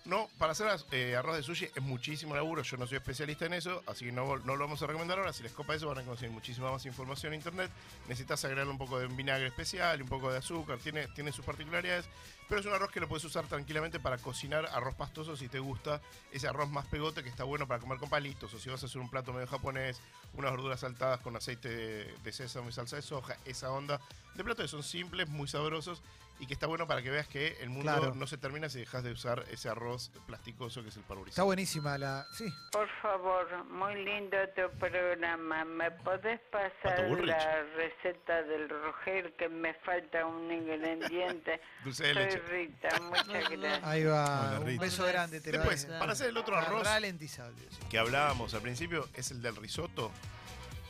No, 0.06 0.28
para 0.38 0.52
hacer 0.52 0.68
eh, 0.92 1.16
arroz 1.16 1.38
de 1.38 1.44
sushi 1.44 1.70
es 1.74 1.82
muchísimo 1.82 2.36
laburo, 2.36 2.62
yo 2.62 2.76
no 2.76 2.86
soy 2.86 2.98
especialista 2.98 3.46
en 3.46 3.54
eso, 3.54 3.82
así 3.88 4.04
que 4.04 4.12
no, 4.12 4.36
lo 4.36 4.58
vamos 4.58 4.82
a 4.82 4.88
recomendar 4.88 5.18
ahora. 5.18 5.32
Si 5.32 5.44
les 5.44 5.54
copa 5.54 5.76
eso 5.76 5.88
van 5.88 6.00
a 6.00 6.04
conseguir 6.04 6.32
muchísima 6.32 6.70
más 6.70 6.86
información 6.86 7.32
en 7.32 7.40
internet. 7.40 7.72
Necesitas 8.10 8.44
agregarle 8.44 8.72
un 8.72 8.78
poco 8.78 9.00
de 9.00 9.08
vinagre 9.08 9.48
especial, 9.48 10.02
un 10.02 10.10
poco 10.10 10.30
de 10.30 10.40
azúcar, 10.40 10.78
tiene, 10.80 11.08
tiene 11.10 11.32
sus 11.32 11.46
particularidades, 11.46 12.06
pero 12.50 12.60
es 12.60 12.68
un 12.68 12.74
arroz 12.74 12.92
que 12.92 13.00
lo 13.00 13.08
puedes 13.08 13.24
usar 13.24 13.48
tranquilamente 13.48 14.02
para 14.02 14.18
cocinar 14.18 14.66
arroz 14.66 14.94
pastoso 14.96 15.38
si 15.38 15.48
te 15.48 15.60
gusta 15.60 16.02
ese 16.34 16.50
arroz 16.50 16.70
más 16.70 16.86
pegote 16.88 17.24
que 17.24 17.30
está 17.30 17.46
bueno 17.46 17.66
para 17.66 17.80
comer 17.80 17.98
con 17.98 18.10
palitos, 18.10 18.54
o 18.54 18.60
si 18.60 18.70
vas 18.70 18.84
a 18.84 18.88
hacer 18.88 19.00
un 19.00 19.10
plato 19.10 19.32
medio 19.32 19.48
japonés, 19.48 20.02
unas 20.34 20.52
verduras 20.52 20.82
saltadas 20.82 21.22
con 21.22 21.38
aceite 21.38 21.70
de, 21.70 22.14
de 22.22 22.32
sésamo 22.34 22.68
y 22.68 22.74
salsa 22.74 22.98
de 22.98 23.04
soja, 23.04 23.38
esa 23.46 23.72
onda 23.72 24.02
de 24.36 24.44
platos 24.44 24.66
que 24.66 24.70
son 24.70 24.84
simples, 24.84 25.30
muy 25.30 25.48
sabrosos 25.48 26.02
y 26.44 26.46
que 26.46 26.54
está 26.54 26.68
bueno 26.68 26.86
para 26.88 27.02
que 27.02 27.10
veas 27.10 27.26
que 27.28 27.56
el 27.62 27.70
mundo 27.70 27.92
Claro. 27.94 28.16
no 28.16 28.28
se 28.28 28.38
termina 28.38 28.68
si 28.68 28.80
dejas 28.80 29.02
de 29.04 29.12
usar 29.14 29.46
ese 29.50 29.70
arroz 29.70 30.12
plasticoso 30.28 30.84
que 30.84 30.90
es 30.90 30.98
el 30.98 31.04
parboilizado. 31.04 31.32
Está 31.32 31.44
buenísima 31.44 31.98
la. 31.98 32.26
Sí. 32.34 32.46
Por 32.72 32.90
favor, 33.02 33.64
muy 33.66 34.04
lindo 34.04 34.38
tu 34.56 34.78
programa. 34.78 35.64
¿Me 35.64 35.90
podés 35.92 36.42
pasar 36.52 37.00
la 37.10 37.64
receta 37.78 38.44
del 38.44 38.68
Roger 38.68 39.34
que 39.38 39.48
me 39.48 39.74
falta 39.76 40.26
un 40.26 40.52
ingrediente? 40.52 41.62
Dulce 41.86 42.08
de 42.08 42.14
Soy 42.14 42.24
leche. 42.26 42.40
Rita, 42.40 42.90
muchas 43.04 43.50
gracias. 43.50 43.84
Ahí 43.84 44.04
va. 44.04 44.58
Hola, 44.58 44.60
un 44.60 44.78
beso 44.78 45.06
grande. 45.06 45.40
Te 45.40 45.52
Después, 45.52 45.86
para 45.86 46.12
hacer 46.12 46.28
el 46.30 46.38
otro 46.38 46.58
arroz 46.58 46.84
Ralentizable. 46.84 47.62
sí. 47.70 47.80
que 47.90 47.98
hablábamos 47.98 48.54
al 48.54 48.62
principio, 48.62 49.08
es 49.14 49.32
el 49.32 49.42
del 49.42 49.56
risotto. 49.56 50.12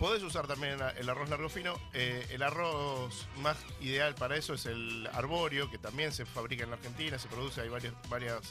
Podés 0.03 0.22
usar 0.22 0.48
también 0.48 0.77
el 0.98 1.10
arroz 1.10 1.29
largo 1.29 1.48
fino. 1.48 1.79
Eh, 1.93 2.27
el 2.31 2.43
arroz 2.43 3.25
más 3.38 3.55
ideal 3.79 4.13
para 4.15 4.36
eso 4.36 4.53
es 4.53 4.65
el 4.65 5.07
arbóreo, 5.13 5.72
que 5.72 5.77
también 5.77 6.12
se 6.12 6.25
fabrica 6.25 6.65
en 6.65 6.72
la 6.72 6.75
Argentina, 6.75 7.17
se 7.17 7.29
produce, 7.29 7.62
hay 7.62 7.69
varias, 7.69 7.93
varias 8.10 8.41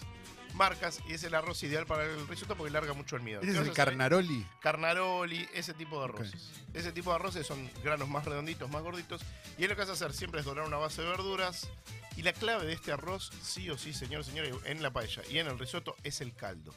marcas, 0.55 1.01
y 1.07 1.13
es 1.13 1.25
el 1.25 1.35
arroz 1.35 1.63
ideal 1.63 1.85
para 1.85 2.07
el 2.07 2.27
risotto 2.27 2.57
porque 2.57 2.73
larga 2.73 2.95
mucho 2.95 3.17
el 3.17 3.21
almidón. 3.21 3.45
¿Ese 3.45 3.53
¿Qué 3.53 3.61
es 3.61 3.69
el 3.69 3.75
carnaroli? 3.75 4.47
carnaroli, 4.61 5.47
ese 5.53 5.75
tipo 5.75 5.99
de 5.99 6.05
arroces. 6.07 6.53
Ese 6.73 6.91
tipo 6.91 7.11
de 7.11 7.17
arroces 7.17 7.47
son 7.47 7.71
granos 7.85 8.09
más 8.09 8.25
redonditos, 8.25 8.71
más 8.71 8.83
gorditos. 8.83 9.21
Y 9.59 9.65
es 9.65 9.69
lo 9.69 9.77
que 9.77 9.83
vas 9.83 9.91
a 9.91 9.93
hacer 9.93 10.15
siempre 10.15 10.41
es 10.41 10.47
dorar 10.47 10.67
una 10.67 10.79
base 10.79 11.03
de 11.03 11.09
verduras. 11.09 11.69
Y 12.17 12.23
la 12.23 12.33
clave 12.33 12.65
de 12.65 12.73
este 12.73 12.93
arroz, 12.93 13.31
sí 13.43 13.69
o 13.69 13.77
sí, 13.77 13.93
señor, 13.93 14.25
señor, 14.25 14.47
en 14.65 14.83
la 14.83 14.91
paella 14.91 15.21
y 15.31 15.37
en 15.37 15.49
el 15.49 15.59
risotto 15.59 15.97
es 16.03 16.23
el 16.23 16.35
caldo. 16.35 16.73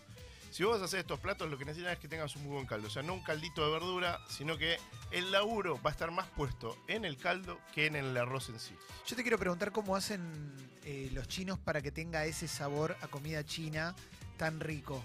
Si 0.56 0.64
vos 0.64 0.76
vas 0.76 0.84
a 0.84 0.86
hacer 0.86 1.02
estos 1.02 1.20
platos, 1.20 1.50
lo 1.52 1.58
que 1.58 1.66
necesitas 1.66 1.92
es 1.92 2.00
que 2.00 2.08
tengas 2.08 2.34
un 2.38 2.44
muy 2.44 2.54
buen 2.54 2.66
caldo. 2.66 2.88
O 2.88 2.90
sea, 2.90 3.04
no 3.04 3.14
un 3.14 3.20
caldito 3.22 3.66
de 3.66 3.74
verdura, 3.74 4.22
sino 4.30 4.58
que 4.58 4.78
el 5.12 5.30
laburo 5.30 5.78
va 5.86 5.90
a 5.90 5.92
estar 5.92 6.12
más 6.12 6.28
puesto 6.30 6.78
en 6.88 7.04
el 7.04 7.18
caldo 7.18 7.60
que 7.74 7.88
en 7.88 7.98
el 7.98 8.16
arroz 8.16 8.48
en 8.48 8.58
sí. 8.62 8.74
Yo 9.06 9.18
te 9.18 9.22
quiero 9.22 9.38
preguntar 9.38 9.74
cómo 9.74 9.98
hacen 9.98 10.56
eh, 10.86 11.10
los 11.12 11.28
chinos 11.28 11.60
para 11.60 11.82
que 11.82 11.92
tenga 11.92 12.24
ese 12.24 12.48
sabor 12.48 12.96
a 13.02 13.08
comida 13.10 13.44
china 13.44 13.94
tan 14.38 14.62
rico. 14.62 15.04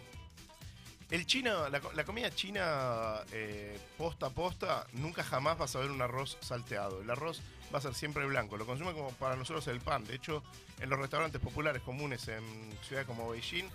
El 1.11 1.27
chino, 1.27 1.69
la, 1.69 1.81
co- 1.81 1.91
la 1.95 2.05
comida 2.05 2.31
china 2.33 3.17
eh, 3.33 3.77
posta 3.99 4.27
a 4.27 4.31
posta, 4.31 4.87
nunca 4.93 5.25
jamás 5.25 5.59
vas 5.59 5.75
a 5.75 5.81
ver 5.81 5.91
un 5.91 6.01
arroz 6.01 6.39
salteado. 6.43 7.01
El 7.03 7.11
arroz 7.11 7.43
va 7.75 7.79
a 7.81 7.83
ser 7.83 7.97
siempre 7.97 8.25
blanco. 8.25 8.57
Lo 8.57 8.67
consume 8.67 8.93
como 8.93 9.11
para 9.15 9.35
nosotros 9.35 9.67
el 9.67 9.81
pan. 9.81 10.05
De 10.05 10.15
hecho, 10.15 10.45
en 10.79 10.89
los 10.89 11.01
restaurantes 11.01 11.41
populares 11.41 11.83
comunes 11.83 12.29
en 12.29 12.45
ciudades 12.87 13.09
como 13.09 13.29
Beijing, 13.29 13.69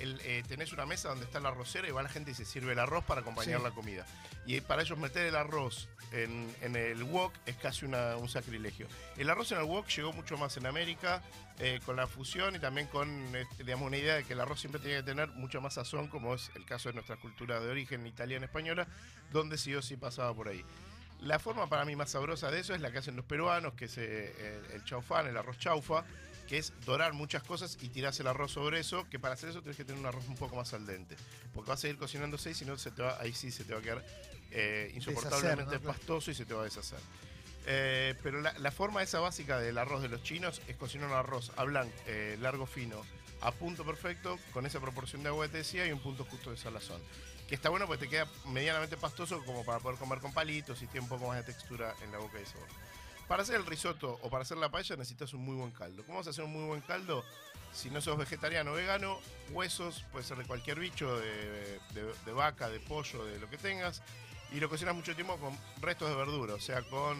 el, 0.00 0.20
eh, 0.24 0.42
tenés 0.48 0.72
una 0.72 0.86
mesa 0.86 1.08
donde 1.10 1.24
está 1.24 1.40
la 1.40 1.50
arrocera 1.50 1.88
y 1.88 1.90
va 1.92 2.02
la 2.02 2.08
gente 2.08 2.30
y 2.30 2.34
se 2.34 2.44
sirve 2.44 2.72
el 2.72 2.78
arroz 2.78 3.04
para 3.04 3.20
acompañar 3.20 3.58
Sí. 3.58 3.64
la 3.64 3.70
comida. 3.70 4.06
Y 4.46 4.60
para 4.60 4.82
ellos 4.82 4.98
meter 4.98 5.26
el 5.26 5.36
arroz 5.36 5.88
en, 6.12 6.52
en 6.62 6.74
el 6.76 7.02
wok 7.04 7.32
es 7.46 7.56
casi 7.56 7.84
una- 7.84 8.16
un 8.16 8.28
sacrilegio. 8.28 8.86
El 9.16 9.30
arroz 9.30 9.52
en 9.52 9.58
el 9.58 9.64
wok 9.64 9.86
llegó 9.88 10.12
mucho 10.12 10.36
más 10.38 10.56
en 10.56 10.66
América 10.66 11.22
eh, 11.58 11.78
con 11.84 11.96
la 11.96 12.06
fusión 12.06 12.56
y 12.56 12.58
también 12.58 12.86
con 12.86 13.08
eh, 13.36 13.46
digamos, 13.58 13.86
una 13.86 13.98
idea 13.98 14.14
de 14.16 14.24
que 14.24 14.32
el 14.32 14.40
arroz 14.40 14.60
siempre 14.60 14.80
tiene 14.80 14.96
que 14.98 15.02
tener 15.02 15.28
mucho 15.28 15.60
más 15.60 15.74
sazón, 15.74 16.08
como 16.08 16.34
es 16.34 16.50
el 16.54 16.64
caso 16.64 16.88
de 16.88 16.94
nuestra 16.94 17.16
cultura 17.16 17.60
de 17.60 17.68
origen 17.68 18.06
italiana 18.06 18.46
española, 18.46 18.86
donde 19.30 19.58
sí 19.58 19.74
o 19.74 19.82
sí 19.82 19.96
pasaba 19.96 20.34
por 20.34 20.48
ahí. 20.48 20.64
La 21.20 21.38
forma 21.38 21.68
para 21.68 21.84
mí 21.84 21.94
más 21.96 22.10
sabrosa 22.12 22.50
de 22.50 22.60
eso 22.60 22.74
es 22.74 22.80
la 22.80 22.90
que 22.90 22.96
hacen 22.98 23.14
los 23.14 23.26
peruanos, 23.26 23.74
que 23.74 23.84
es 23.84 23.98
eh, 23.98 24.64
el, 24.70 24.72
el 24.76 24.84
chaufán, 24.84 25.26
el 25.26 25.36
arroz 25.36 25.58
chaufa, 25.58 26.02
que 26.50 26.58
es 26.58 26.72
dorar 26.84 27.12
muchas 27.12 27.44
cosas 27.44 27.78
y 27.80 27.90
tirás 27.90 28.18
el 28.18 28.26
arroz 28.26 28.50
sobre 28.50 28.80
eso, 28.80 29.08
que 29.08 29.20
para 29.20 29.34
hacer 29.34 29.50
eso 29.50 29.60
tienes 29.60 29.76
que 29.76 29.84
tener 29.84 30.00
un 30.00 30.06
arroz 30.06 30.26
un 30.26 30.34
poco 30.34 30.56
más 30.56 30.74
al 30.74 30.84
dente, 30.84 31.14
porque 31.54 31.70
vas 31.70 31.78
a 31.78 31.82
seguir 31.82 31.96
cocinándose 31.96 32.50
y 32.50 32.54
si 32.54 32.64
no, 32.64 32.76
se 32.76 32.90
te 32.90 33.02
va, 33.02 33.16
ahí 33.20 33.32
sí 33.32 33.52
se 33.52 33.62
te 33.62 33.72
va 33.72 33.78
a 33.78 33.82
quedar 33.82 34.04
eh, 34.50 34.90
insoportablemente 34.96 35.62
Deshacer, 35.62 35.82
¿no? 35.82 35.92
Pastoso 35.92 36.32
y 36.32 36.34
se 36.34 36.44
te 36.44 36.52
va 36.52 36.62
a 36.62 36.64
deshacer. 36.64 36.98
Eh, 37.66 38.16
pero 38.24 38.40
la, 38.40 38.52
la 38.58 38.72
forma 38.72 39.00
esa 39.00 39.20
básica 39.20 39.60
del 39.60 39.78
arroz 39.78 40.02
de 40.02 40.08
los 40.08 40.24
chinos 40.24 40.60
es 40.66 40.76
cocinar 40.76 41.08
un 41.08 41.14
arroz 41.14 41.52
a 41.54 41.62
blanc, 41.62 41.92
eh, 42.08 42.36
largo 42.40 42.66
fino, 42.66 43.00
a 43.42 43.52
punto 43.52 43.84
perfecto, 43.84 44.36
con 44.52 44.66
esa 44.66 44.80
proporción 44.80 45.22
de 45.22 45.28
agua 45.28 45.46
que 45.46 45.52
te 45.52 45.58
decía 45.58 45.86
y 45.86 45.92
un 45.92 46.00
punto 46.00 46.24
justo 46.24 46.50
de 46.50 46.56
salazón. 46.56 47.00
Que 47.48 47.54
está 47.54 47.68
bueno 47.68 47.86
porque 47.86 48.06
te 48.06 48.10
queda 48.10 48.26
medianamente 48.46 48.96
pastoso 48.96 49.44
como 49.44 49.64
para 49.64 49.78
poder 49.78 50.00
comer 50.00 50.18
con 50.18 50.32
palitos 50.32 50.82
y 50.82 50.88
tiene 50.88 51.04
un 51.04 51.08
poco 51.08 51.28
más 51.28 51.36
de 51.36 51.44
textura 51.44 51.94
en 52.02 52.10
la 52.10 52.18
boca 52.18 52.40
y 52.40 52.44
sabor. 52.44 52.66
Para 53.30 53.44
hacer 53.44 53.54
el 53.54 53.64
risotto 53.64 54.18
o 54.24 54.28
para 54.28 54.42
hacer 54.42 54.56
la 54.56 54.72
paella 54.72 54.96
necesitas 54.96 55.32
un 55.34 55.44
muy 55.44 55.54
buen 55.54 55.70
caldo. 55.70 56.02
¿Cómo 56.04 56.18
vas 56.18 56.26
a 56.26 56.30
hacer 56.30 56.42
un 56.42 56.52
muy 56.52 56.64
buen 56.64 56.80
caldo? 56.80 57.24
Si 57.72 57.88
no 57.88 58.00
sos 58.00 58.18
vegetariano 58.18 58.72
o 58.72 58.74
vegano, 58.74 59.20
huesos, 59.52 60.04
puede 60.10 60.24
ser 60.24 60.38
de 60.38 60.44
cualquier 60.46 60.80
bicho, 60.80 61.16
de, 61.16 62.32
vaca, 62.34 62.68
de 62.68 62.80
pollo, 62.80 63.24
de 63.24 63.38
lo 63.38 63.48
que 63.48 63.56
tengas. 63.56 64.02
Y 64.52 64.58
lo 64.58 64.68
cocinas 64.68 64.94
mucho 64.94 65.14
tiempo 65.14 65.36
con 65.36 65.56
restos 65.80 66.08
de 66.08 66.16
verdura, 66.16 66.54
o 66.54 66.60
sea, 66.60 66.82
con 66.82 67.16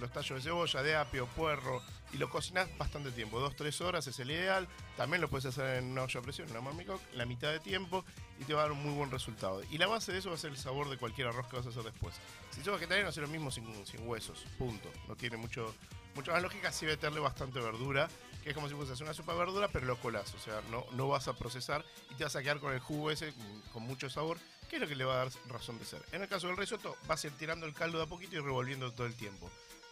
los 0.00 0.10
tallos 0.10 0.42
de 0.42 0.50
cebolla, 0.50 0.82
de 0.82 0.96
apio, 0.96 1.26
puerro. 1.26 1.82
Y 2.12 2.16
lo 2.16 2.28
cocinas 2.28 2.68
bastante 2.78 3.10
tiempo, 3.12 3.38
dos, 3.40 3.54
tres 3.54 3.80
horas 3.80 4.06
es 4.06 4.18
el 4.18 4.30
ideal. 4.30 4.68
También 4.96 5.20
lo 5.20 5.28
puedes 5.28 5.46
hacer 5.46 5.78
en 5.78 5.92
una 5.92 6.02
olla 6.02 6.20
a 6.20 6.22
presión, 6.22 6.50
una 6.50 6.60
Marmicok, 6.60 7.00
la 7.14 7.26
mitad 7.26 7.50
de 7.50 7.60
tiempo 7.60 8.04
y 8.40 8.44
te 8.44 8.54
va 8.54 8.60
a 8.60 8.62
dar 8.64 8.72
un 8.72 8.82
muy 8.82 8.92
buen 8.94 9.10
resultado. 9.10 9.62
Y 9.70 9.78
la 9.78 9.86
base 9.86 10.12
de 10.12 10.18
eso 10.18 10.30
va 10.30 10.34
a 10.34 10.38
ser 10.38 10.50
el 10.50 10.56
sabor 10.56 10.88
de 10.88 10.96
cualquier 10.96 11.28
arroz 11.28 11.46
que 11.48 11.56
vas 11.56 11.66
a 11.66 11.68
hacer 11.68 11.82
después. 11.82 12.14
Si 12.50 12.62
sos 12.62 12.74
vegetariano, 12.74 13.08
hacer 13.08 13.22
lo 13.22 13.28
mismo 13.28 13.50
sin, 13.50 13.64
huesos, 14.06 14.44
punto. 14.58 14.90
No 15.08 15.16
tiene 15.16 15.36
mucho, 15.36 15.74
mucho 16.14 16.32
más 16.32 16.42
lógica, 16.42 16.72
sí 16.72 16.86
meterle 16.86 17.20
bastante 17.20 17.60
verdura, 17.60 18.08
que 18.42 18.50
es 18.50 18.54
como 18.54 18.68
si 18.68 18.74
fuese 18.74 19.02
una 19.02 19.14
sopa 19.14 19.32
de 19.32 19.38
verdura, 19.38 19.68
pero 19.68 19.86
lo 19.86 19.96
colás. 20.00 20.34
O 20.34 20.38
sea, 20.38 20.60
no, 20.70 20.84
no 20.92 21.08
vas 21.08 21.28
a 21.28 21.34
procesar 21.34 21.84
y 22.10 22.14
te 22.14 22.24
vas 22.24 22.36
a 22.36 22.42
quedar 22.42 22.60
con 22.60 22.72
el 22.72 22.80
jugo 22.80 23.10
ese, 23.10 23.30
mm, 23.30 23.72
con 23.72 23.82
mucho 23.84 24.10
sabor, 24.10 24.38
que 24.68 24.76
es 24.76 24.82
lo 24.82 24.88
que 24.88 24.96
le 24.96 25.04
va 25.04 25.14
a 25.14 25.24
dar 25.24 25.28
razón 25.48 25.78
de 25.78 25.84
ser. 25.84 26.02
En 26.12 26.22
el 26.22 26.28
caso 26.28 26.46
del 26.48 26.56
risotto, 26.56 26.96
vas 27.06 27.22
a 27.24 27.26
ir 27.28 27.32
tirando 27.34 27.66
el 27.66 27.74
caldo 27.74 27.98
de 27.98 28.04
a 28.04 28.06
poquito 28.06 28.36
y 28.36 28.40
revolviendo 28.40 28.92
todo 28.92 29.06
el 29.06 29.14
tiempo. 29.14 29.50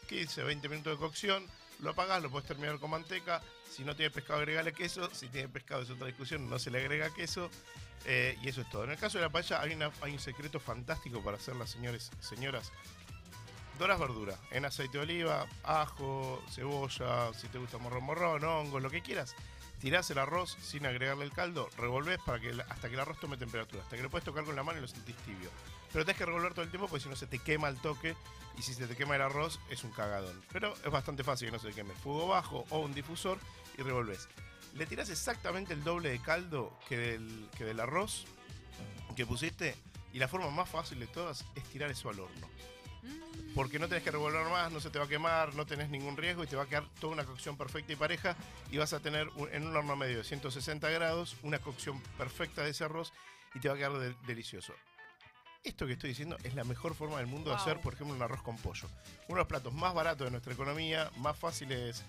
15, 0.09 0.43
20 0.43 0.69
minutos 0.69 0.93
de 0.93 0.99
cocción, 0.99 1.47
lo 1.81 1.91
apagás, 1.91 2.23
lo 2.23 2.31
puedes 2.31 2.47
terminar 2.47 2.79
con 2.79 2.91
manteca. 2.91 3.43
Si 3.71 3.85
no 3.85 3.97
tiene 3.97 4.11
pescado, 4.11 4.41
agregale 4.41 4.73
queso. 4.73 5.09
Si 5.15 5.29
tiene 5.29 5.49
pescado, 5.49 5.83
es 5.83 5.91
otra 5.91 6.07
discusión, 6.07 6.49
no 6.49 6.59
se 6.59 6.71
le 6.71 6.79
agrega 6.79 7.13
queso. 7.13 7.51
Eh, 8.05 8.37
y 8.43 8.49
eso 8.49 8.63
es 8.63 8.71
todo. 8.71 8.85
En 8.85 8.91
el 8.91 8.99
caso 8.99 9.19
de 9.19 9.25
la 9.25 9.31
paella, 9.31 9.61
hay 9.61 10.13
un 10.13 10.19
secreto 10.19 10.61
fantástico 10.61 11.23
para 11.23 11.37
hacerla, 11.37 11.67
señores, 11.67 12.11
señoras. 12.21 12.73
Doras 13.79 13.99
verdura, 13.99 14.39
en 14.51 14.65
aceite 14.65 14.99
de 14.99 15.05
oliva, 15.05 15.47
ajo, 15.65 16.43
cebolla, 16.51 17.33
si 17.35 17.49
te 17.49 17.59
gusta 17.59 17.79
morrón, 17.79 18.05
morrón, 18.05 18.45
hongos, 18.45 18.83
lo 18.83 18.91
que 18.91 19.03
quieras. 19.03 19.35
Tirás 19.83 20.09
el 20.13 20.19
arroz 20.19 20.57
sin 20.63 20.87
agregarle 20.87 21.25
el 21.25 21.33
caldo, 21.33 21.69
revolvés 21.77 22.21
para 22.25 22.39
que 22.39 22.51
hasta 22.69 22.87
que 22.87 22.95
el 22.95 23.01
arroz 23.01 23.19
tome 23.19 23.37
temperatura, 23.37 23.83
hasta 23.83 23.97
que 23.97 24.03
lo 24.05 24.11
puedes 24.11 24.25
tocar 24.25 24.45
con 24.45 24.55
la 24.55 24.63
mano 24.63 24.79
y 24.79 24.83
lo 24.83 24.87
sentís 24.87 25.17
tibio. 25.17 25.51
Pero 25.93 26.05
tenés 26.05 26.19
que 26.19 26.25
revolver 26.25 26.53
todo 26.53 26.63
el 26.63 26.71
tiempo 26.71 26.87
porque 26.87 27.03
si 27.03 27.09
no 27.09 27.17
se 27.17 27.27
te 27.27 27.41
quema 27.41 27.69
el 27.69 27.77
toque 27.79 28.15
y 28.57 28.63
si 28.63 28.75
se 28.75 28.87
te 28.87 28.95
quema 28.95 29.17
el 29.17 29.23
arroz 29.23 29.59
es 29.71 29.83
un 29.83 29.91
cagadón. 29.91 30.41
Pero 30.53 30.73
es 30.73 30.91
bastante 30.93 31.25
fácil 31.25 31.49
que 31.49 31.53
no 31.53 31.59
se 31.59 31.71
te 31.71 31.75
queme. 31.75 31.95
Fuego 31.95 32.29
bajo 32.29 32.65
o 32.71 32.79
un 32.79 32.95
difusor 32.95 33.41
y 33.77 33.83
revolvés. 33.83 34.29
Le 34.75 34.87
tirás 34.87 35.11
exactamente 35.11 35.73
el 35.73 35.83
doble 35.83 36.11
de 36.11 36.21
caldo 36.21 36.79
que 36.89 36.97
del, 36.97 37.49
que 37.59 37.65
del 37.65 37.81
arroz 37.81 38.27
que 39.17 39.27
pusiste 39.27 39.75
y 40.13 40.21
la 40.21 40.29
forma 40.29 40.49
más 40.51 40.69
fácil 40.69 41.01
de 41.01 41.09
todas 41.09 41.45
es 41.57 41.65
tirar 41.65 41.91
eso 41.91 42.09
al 42.09 42.21
horno. 42.21 42.49
Mm. 43.03 43.55
Porque 43.55 43.79
no 43.79 43.89
tenés 43.89 44.03
que 44.05 44.11
revolver 44.11 44.47
más, 44.47 44.73
no 44.73 44.81
se 44.81 44.89
te 44.91 44.99
va 44.99 45.05
a 45.05 45.09
quemar, 45.09 45.55
no 45.55 45.67
tenés 45.67 45.91
ningún 45.91 46.17
riesgo 46.17 46.45
y 46.45 46.47
te 46.47 46.57
va 46.57 46.63
a 46.63 46.67
quedar 46.67 46.85
toda 47.01 47.13
una 47.13 47.25
cocción 47.25 47.57
perfecta 47.57 47.93
y 47.93 47.97
pareja 47.97 48.37
y 48.71 48.79
vas 48.79 48.93
a 48.93 49.01
tener 49.01 49.29
un- 49.37 49.49
en 49.53 49.67
un 49.67 49.77
horno 49.77 49.95
medio 49.97 50.19
de 50.19 50.25
160 50.25 50.89
grados 50.91 51.37
una 51.43 51.59
cocción 51.59 52.01
perfecta 52.17 52.63
de 52.63 52.71
ese 52.71 52.85
arroz 52.85 53.13
y 53.55 53.61
te 53.61 53.69
va 53.69 53.75
a 53.75 53.77
quedar 53.77 53.93
de- 53.99 54.15
delicioso. 54.27 54.73
Esto 55.65 55.87
que 55.87 55.93
estoy 55.93 56.11
diciendo 56.11 56.37
es 56.43 56.55
la 56.55 56.65
mejor 56.65 56.95
forma 56.95 57.19
del 57.19 57.27
mundo 57.27 57.51
de 57.51 57.57
hacer, 57.57 57.79
por 57.81 57.95
ejemplo, 57.95 58.17
un 58.17 58.23
arroz 58.23 58.43
con 58.43 58.57
pollo. 58.57 58.89
Uno 59.29 59.37
de 59.37 59.43
los 59.43 59.47
platos 59.47 59.73
más 59.73 59.95
baratos 59.95 60.25
de 60.27 60.31
nuestra 60.33 60.53
economía, 60.55 61.11
más 61.19 61.39
fáciles 61.39 62.03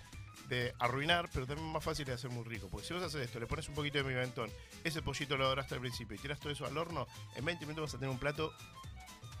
de 0.48 0.74
arruinar, 0.80 1.28
pero 1.32 1.46
también 1.46 1.70
más 1.72 1.82
fácil 1.84 2.04
de 2.04 2.12
hacer 2.14 2.30
muy 2.30 2.42
rico. 2.44 2.68
Porque 2.68 2.86
si 2.86 2.94
vos 2.94 3.02
haces 3.02 3.20
esto, 3.22 3.38
le 3.38 3.46
pones 3.46 3.68
un 3.68 3.74
poquito 3.74 3.98
de 3.98 4.04
pimentón, 4.04 4.50
ese 4.82 5.02
pollito 5.02 5.36
lo 5.36 5.46
doraste 5.48 5.74
al 5.74 5.80
principio 5.80 6.16
y 6.16 6.18
tiras 6.18 6.40
todo 6.40 6.52
eso 6.52 6.66
al 6.66 6.76
horno, 6.76 7.06
en 7.36 7.44
20 7.44 7.64
minutos 7.64 7.84
vas 7.90 7.94
a 7.94 7.98
tener 7.98 8.10
un 8.10 8.18
plato 8.18 8.52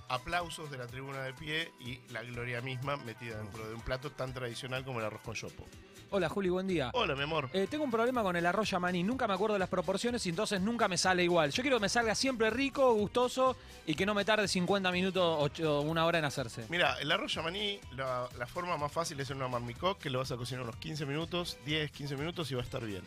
aplausos 0.08 0.70
de 0.70 0.78
la 0.78 0.86
tribuna 0.86 1.22
de 1.22 1.32
pie 1.34 1.72
y 1.80 2.00
la 2.12 2.22
gloria 2.22 2.60
misma 2.60 2.96
metida 2.98 3.38
dentro 3.38 3.66
de 3.66 3.74
un 3.74 3.80
plato 3.80 4.10
tan 4.10 4.32
tradicional 4.32 4.84
como 4.84 5.00
el 5.00 5.06
arroz 5.06 5.22
con 5.22 5.34
chopo. 5.34 5.64
Hola 6.10 6.28
Juli, 6.28 6.48
buen 6.48 6.68
día. 6.68 6.90
Hola, 6.94 7.16
mi 7.16 7.22
amor. 7.22 7.50
Eh, 7.52 7.66
tengo 7.68 7.82
un 7.82 7.90
problema 7.90 8.22
con 8.22 8.36
el 8.36 8.46
arroz 8.46 8.70
yamaní, 8.70 9.02
nunca 9.02 9.26
me 9.26 9.34
acuerdo 9.34 9.54
de 9.54 9.58
las 9.58 9.68
proporciones 9.68 10.24
y 10.26 10.28
entonces 10.28 10.60
nunca 10.60 10.86
me 10.86 10.96
sale 10.96 11.24
igual. 11.24 11.50
Yo 11.50 11.62
quiero 11.62 11.78
que 11.78 11.82
me 11.82 11.88
salga 11.88 12.14
siempre 12.14 12.50
rico, 12.50 12.94
gustoso 12.94 13.56
y 13.84 13.94
que 13.96 14.06
no 14.06 14.14
me 14.14 14.24
tarde 14.24 14.46
50 14.46 14.92
minutos 14.92 15.50
o 15.60 15.80
una 15.80 16.06
hora 16.06 16.18
en 16.20 16.24
hacerse. 16.24 16.66
Mira, 16.68 16.96
el 17.00 17.10
arroz 17.10 17.34
yamaní, 17.34 17.80
la, 17.96 18.28
la 18.38 18.46
forma 18.46 18.76
más 18.76 18.92
fácil 18.92 19.18
es 19.18 19.30
en 19.30 19.38
una 19.38 19.48
marmicoc 19.48 19.98
que 19.98 20.10
lo 20.10 20.20
vas 20.20 20.30
a 20.30 20.36
cocinar 20.36 20.62
unos 20.62 20.76
15 20.76 21.04
minutos, 21.04 21.58
10, 21.66 21.90
15 21.90 22.16
minutos 22.16 22.48
y 22.52 22.54
va 22.54 22.60
a 22.60 22.64
estar 22.64 22.84
bien. 22.84 23.02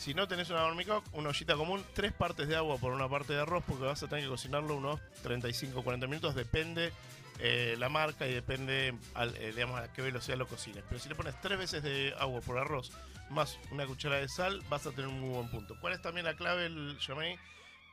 Si 0.00 0.14
no 0.14 0.26
tenés 0.26 0.48
una 0.48 0.62
marmicoc, 0.62 1.04
una 1.12 1.28
ollita 1.28 1.56
común, 1.56 1.84
tres 1.92 2.10
partes 2.14 2.48
de 2.48 2.56
agua 2.56 2.78
por 2.78 2.94
una 2.94 3.06
parte 3.06 3.34
de 3.34 3.42
arroz 3.42 3.62
porque 3.68 3.84
vas 3.84 4.02
a 4.02 4.08
tener 4.08 4.24
que 4.24 4.30
cocinarlo 4.30 4.74
unos 4.74 4.98
35 5.22 5.84
40 5.84 6.06
minutos, 6.06 6.34
depende 6.34 6.90
eh, 7.38 7.76
la 7.78 7.90
marca 7.90 8.26
y 8.26 8.32
depende 8.32 8.94
eh, 9.18 9.52
digamos, 9.54 9.78
a 9.78 9.92
qué 9.92 10.00
velocidad 10.00 10.38
lo 10.38 10.48
cocines. 10.48 10.82
Pero 10.88 10.98
si 10.98 11.10
le 11.10 11.14
pones 11.14 11.38
tres 11.42 11.58
veces 11.58 11.82
de 11.82 12.14
agua 12.18 12.40
por 12.40 12.56
arroz 12.56 12.92
más 13.28 13.58
una 13.72 13.84
cuchara 13.84 14.16
de 14.16 14.30
sal, 14.30 14.62
vas 14.70 14.86
a 14.86 14.90
tener 14.90 15.06
un 15.06 15.20
muy 15.20 15.34
buen 15.34 15.50
punto. 15.50 15.76
¿Cuál 15.82 15.92
es 15.92 16.00
también 16.00 16.24
la 16.24 16.34
clave 16.34 16.62
del 16.62 16.98
yamaní? 16.98 17.36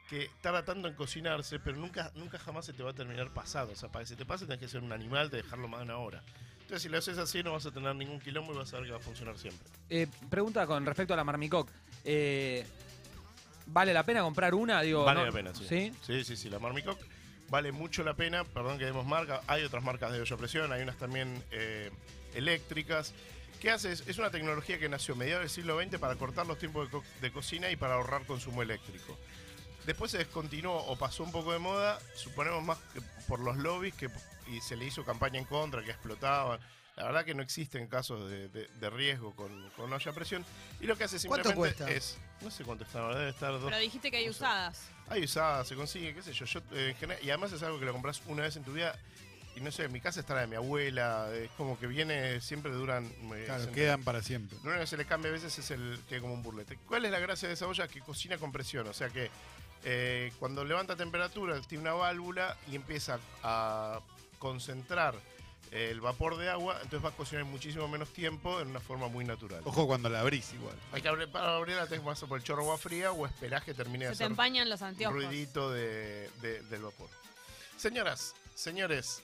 que 0.10 0.32
tarda 0.40 0.64
tanto 0.64 0.88
en 0.88 0.94
cocinarse, 0.94 1.60
pero 1.60 1.76
nunca, 1.76 2.14
nunca 2.16 2.40
jamás 2.40 2.66
se 2.66 2.72
te 2.72 2.84
va 2.84 2.92
a 2.92 2.94
terminar 2.94 3.34
pasado. 3.34 3.74
O 3.74 3.76
sea, 3.76 3.90
para 3.90 4.04
que 4.04 4.08
se 4.08 4.16
te 4.16 4.26
pase 4.26 4.46
tenés 4.46 4.62
que 4.62 4.70
ser 4.70 4.82
un 4.82 4.94
animal 4.94 5.30
de 5.30 5.42
dejarlo 5.44 5.68
más 5.68 5.82
de 5.82 5.88
una 5.88 5.98
hora. 5.98 6.24
Entonces, 6.68 6.84
si 6.84 6.90
lo 6.90 6.98
haces 6.98 7.18
así, 7.18 7.42
no 7.44 7.54
vas 7.54 7.66
a 7.66 7.72
tener 7.72 7.96
ningún 7.96 8.20
quilombo 8.20 8.54
y 8.54 8.58
vas 8.58 8.74
a 8.74 8.78
ver 8.80 8.88
que 8.88 8.92
va 8.92 8.98
a 8.98 9.02
funcionar 9.02 9.38
siempre. 9.38 9.66
Eh, 9.90 10.06
pregunta 10.30 10.68
con 10.68 10.86
respecto 10.86 11.14
a 11.14 11.18
la 11.18 11.24
marmicoc. 11.24 11.70
Eh, 12.04 12.66
¿Vale 13.68 13.94
la 13.94 14.04
pena 14.04 14.22
comprar 14.22 14.54
una? 14.54 14.82
Digo, 14.82 15.06
vale 15.06 15.22
¿no? 15.22 15.26
la 15.28 15.32
pena, 15.32 15.56
sí. 15.56 15.66
¿Sí? 15.66 15.94
Sí, 16.06 16.24
sí, 16.26 16.36
sí. 16.36 16.50
La 16.50 16.60
Marmicoc 16.60 17.00
vale 17.50 17.72
mucho 17.72 18.04
la 18.04 18.16
pena. 18.16 18.44
Perdón 18.44 18.78
que 18.80 18.84
demos 18.84 19.06
marca. 19.06 19.40
Hay 19.48 19.64
otras 19.64 19.82
marcas 19.82 20.12
de 20.12 20.20
olla 20.20 20.36
presión, 20.36 20.74
hay 20.74 20.82
unas 20.84 20.98
también 20.98 21.42
eh, 21.52 21.90
eléctricas. 22.34 23.14
¿Qué 23.62 23.72
hace? 23.72 23.94
Es 23.94 24.06
es 24.06 24.18
una 24.18 24.30
tecnología 24.30 24.78
que 24.78 24.90
nació 24.90 25.14
a 25.14 25.18
mediados 25.18 25.44
del 25.44 25.50
siglo 25.50 25.82
XX 25.82 25.98
para 26.00 26.16
cortar 26.18 26.48
los 26.48 26.60
tiempos 26.60 26.88
de, 26.88 26.92
co- 26.92 27.04
de 27.22 27.32
cocina 27.32 27.72
y 27.72 27.78
para 27.78 27.94
ahorrar 27.94 28.26
consumo 28.26 28.62
eléctrico. 28.62 29.18
Después 29.88 30.12
se 30.12 30.20
descontinuó 30.20 30.76
o 30.86 30.96
pasó 30.98 31.24
un 31.24 31.32
poco 31.32 31.52
de 31.54 31.58
moda, 31.60 31.98
suponemos 32.16 32.64
más 32.64 32.78
que 32.94 33.02
por 33.28 33.40
los 33.40 33.58
lobbies 33.58 33.96
que, 33.96 34.10
y 34.48 34.62
se 34.62 34.76
le 34.76 34.86
hizo 34.86 35.04
campaña 35.04 35.40
en 35.40 35.46
contra, 35.46 35.82
que 35.84 35.90
explotaban. 35.92 36.60
La 36.98 37.06
verdad 37.06 37.26
que 37.26 37.34
no 37.34 37.42
existen 37.44 37.88
casos 37.88 38.30
de, 38.30 38.50
de- 38.50 38.68
de 38.68 38.90
riesgo 38.90 39.36
con, 39.36 39.70
con 39.78 39.92
olla 39.94 40.12
a 40.12 40.14
presión. 40.14 40.44
Y 40.82 40.86
lo 40.88 40.98
que 40.98 41.04
hace 41.06 41.26
¿Cuánto 41.28 41.50
simplemente 41.50 41.84
cuesta? 41.86 41.96
es. 41.96 42.18
No 42.42 42.52
sé 42.52 42.64
cuánto 42.64 42.84
está, 42.84 43.08
debe 43.16 43.30
estar 43.30 43.52
dos. 43.54 43.64
Pero 43.66 43.78
dijiste 43.78 44.12
que 44.12 44.18
hay 44.18 44.30
usadas. 44.30 44.90
Hay 45.08 45.24
usadas, 45.24 45.68
se 45.68 45.76
consigue, 45.76 46.14
qué 46.14 46.22
sé 46.22 46.34
yo. 46.34 46.46
yo 46.46 46.60
eh, 46.74 46.90
en 46.90 46.96
general- 46.98 47.24
y 47.24 47.30
además 47.30 47.52
es 47.54 47.64
algo 47.64 47.80
que 47.80 47.86
lo 47.86 47.94
compras 47.94 48.22
una 48.28 48.44
vez 48.44 48.56
en 48.58 48.64
tu 48.64 48.74
vida. 48.74 48.94
Y 49.56 49.60
no 49.62 49.72
sé, 49.72 49.86
en 49.86 49.92
mi 49.92 50.02
casa 50.02 50.20
está 50.20 50.36
la 50.36 50.42
de 50.42 50.48
mi 50.48 50.56
abuela. 50.56 51.30
Es 51.34 51.50
como 51.52 51.80
que 51.80 51.88
viene, 51.88 52.42
siempre 52.42 52.72
duran. 52.72 53.06
eh, 53.34 53.44
Claro, 53.46 53.72
quedan 53.72 54.04
para 54.04 54.22
siempre. 54.22 54.58
Lo 54.64 54.70
único 54.70 54.82
que 54.82 54.88
se 54.88 54.98
le 54.98 55.06
cambia 55.06 55.30
a 55.30 55.34
veces 55.34 55.58
es 55.58 55.72
el 55.72 56.00
que 56.10 56.20
como 56.20 56.34
un 56.34 56.44
burlete. 56.44 56.78
¿Cuál 56.88 57.06
es 57.06 57.12
la 57.12 57.20
gracia 57.20 57.48
de 57.48 57.54
esa 57.54 57.68
olla? 57.68 57.88
Que 57.88 58.02
cocina 58.02 58.38
con 58.38 58.52
presión. 58.52 58.88
O 58.88 58.94
sea 58.94 59.10
que 59.10 59.30
eh, 59.84 60.32
cuando 60.40 60.64
levanta 60.66 60.96
temperatura 60.96 61.60
tiene 61.62 61.84
una 61.84 61.94
válvula 61.94 62.58
y 62.72 62.76
empieza 62.76 63.20
a 63.44 64.00
concentrar 64.40 65.16
eh, 65.72 65.90
el 65.92 66.00
vapor 66.02 66.38
de 66.38 66.50
agua, 66.50 66.76
entonces 66.82 67.04
va 67.04 67.10
a 67.10 67.16
cocinar 67.18 67.44
muchísimo 67.46 67.88
menos 67.88 68.10
tiempo 68.14 68.60
en 68.62 68.70
una 68.70 68.80
forma 68.80 69.08
muy 69.08 69.26
natural. 69.26 69.62
Ojo 69.66 69.86
cuando 69.88 70.08
la 70.10 70.22
abrís 70.22 70.54
igual. 70.54 70.76
Hay 70.94 71.02
que 71.02 71.08
abrir, 71.10 71.30
para 71.30 71.56
abrirla 71.58 71.86
tenés 71.86 72.00
que 72.02 72.06
pasar 72.06 72.30
por 72.30 72.38
el 72.38 72.44
chorro 72.44 72.62
de 72.62 72.68
agua 72.70 72.78
fría 72.78 73.12
o 73.12 73.26
esperás 73.26 73.64
que 73.64 73.74
termine 73.74 74.06
de 74.06 74.12
Se 74.12 74.18
te 74.20 74.24
hacer 74.24 74.32
empañan 74.32 74.70
los 74.70 74.82
anteojos. 74.82 75.16
ruidito 75.16 75.72
de, 75.72 76.30
de- 76.42 76.62
del 76.64 76.82
vapor. 76.84 77.10
Señoras, 77.76 78.34
señores, 78.56 79.22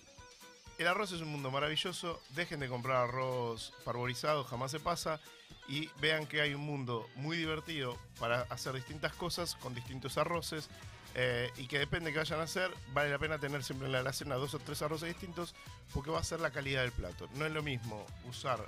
el 0.77 0.87
arroz 0.87 1.11
es 1.13 1.21
un 1.21 1.29
mundo 1.29 1.49
maravilloso. 1.49 2.21
Dejen 2.31 2.59
de 2.59 2.67
comprar 2.67 2.97
arroz 3.07 3.73
parborizado, 3.85 4.43
jamás 4.43 4.71
se 4.71 4.79
pasa. 4.79 5.19
Y 5.67 5.89
vean 6.02 6.26
que 6.28 6.41
hay 6.41 6.54
un 6.54 6.62
mundo 6.62 7.10
muy 7.15 7.38
divertido 7.38 7.97
para 8.19 8.41
hacer 8.49 8.73
distintas 8.73 9.13
cosas 9.13 9.56
con 9.56 9.73
distintos 9.73 10.17
arroces. 10.17 10.69
eh, 11.15 11.52
y 11.58 11.67
que 11.67 11.78
depende 11.78 12.08
de 12.08 12.13
qué 12.13 12.17
vayan 12.19 12.39
a 12.39 12.43
hacer, 12.43 12.71
vale 12.91 13.12
la 13.12 13.19
pena 13.19 13.38
tener 13.38 13.63
siempre 13.63 13.86
en 13.86 13.91
la 13.91 13.99
alacena 13.99 14.34
dos 14.34 14.56
o 14.56 14.60
tres 14.60 14.82
arroces 14.82 15.10
distintos 15.10 15.54
porque 15.93 16.10
va 16.10 16.17
a 16.19 16.23
ser 16.23 16.39
la 16.39 16.49
calidad 16.49 16.82
del 16.82 16.91
plato. 16.91 17.30
No 17.36 17.45
es 17.45 17.52
lo 17.52 17.62
mismo 17.62 18.04
usar 18.28 18.65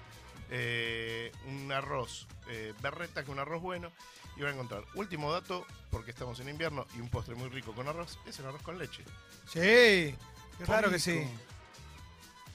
eh, 0.51 1.31
un 1.47 1.71
arroz 1.71 2.27
eh, 2.47 2.75
berreta 2.83 3.23
que 3.23 3.31
un 3.31 3.39
arroz 3.39 3.63
bueno 3.63 3.91
y 4.37 4.41
van 4.41 4.51
a 4.51 4.53
encontrar. 4.53 4.83
Último 4.93 5.31
dato, 5.31 5.65
porque 5.89 6.11
estamos 6.11 6.39
en 6.39 6.49
invierno 6.49 6.85
y 6.95 6.99
un 6.99 7.09
postre 7.09 7.33
muy 7.33 7.49
rico 7.49 7.73
con 7.73 7.87
arroz, 7.87 8.19
es 8.27 8.37
el 8.37 8.45
arroz 8.45 8.61
con 8.61 8.77
leche. 8.77 9.03
Sí, 9.51 10.15
claro 10.63 10.91
que 10.91 10.99
sí. 10.99 11.27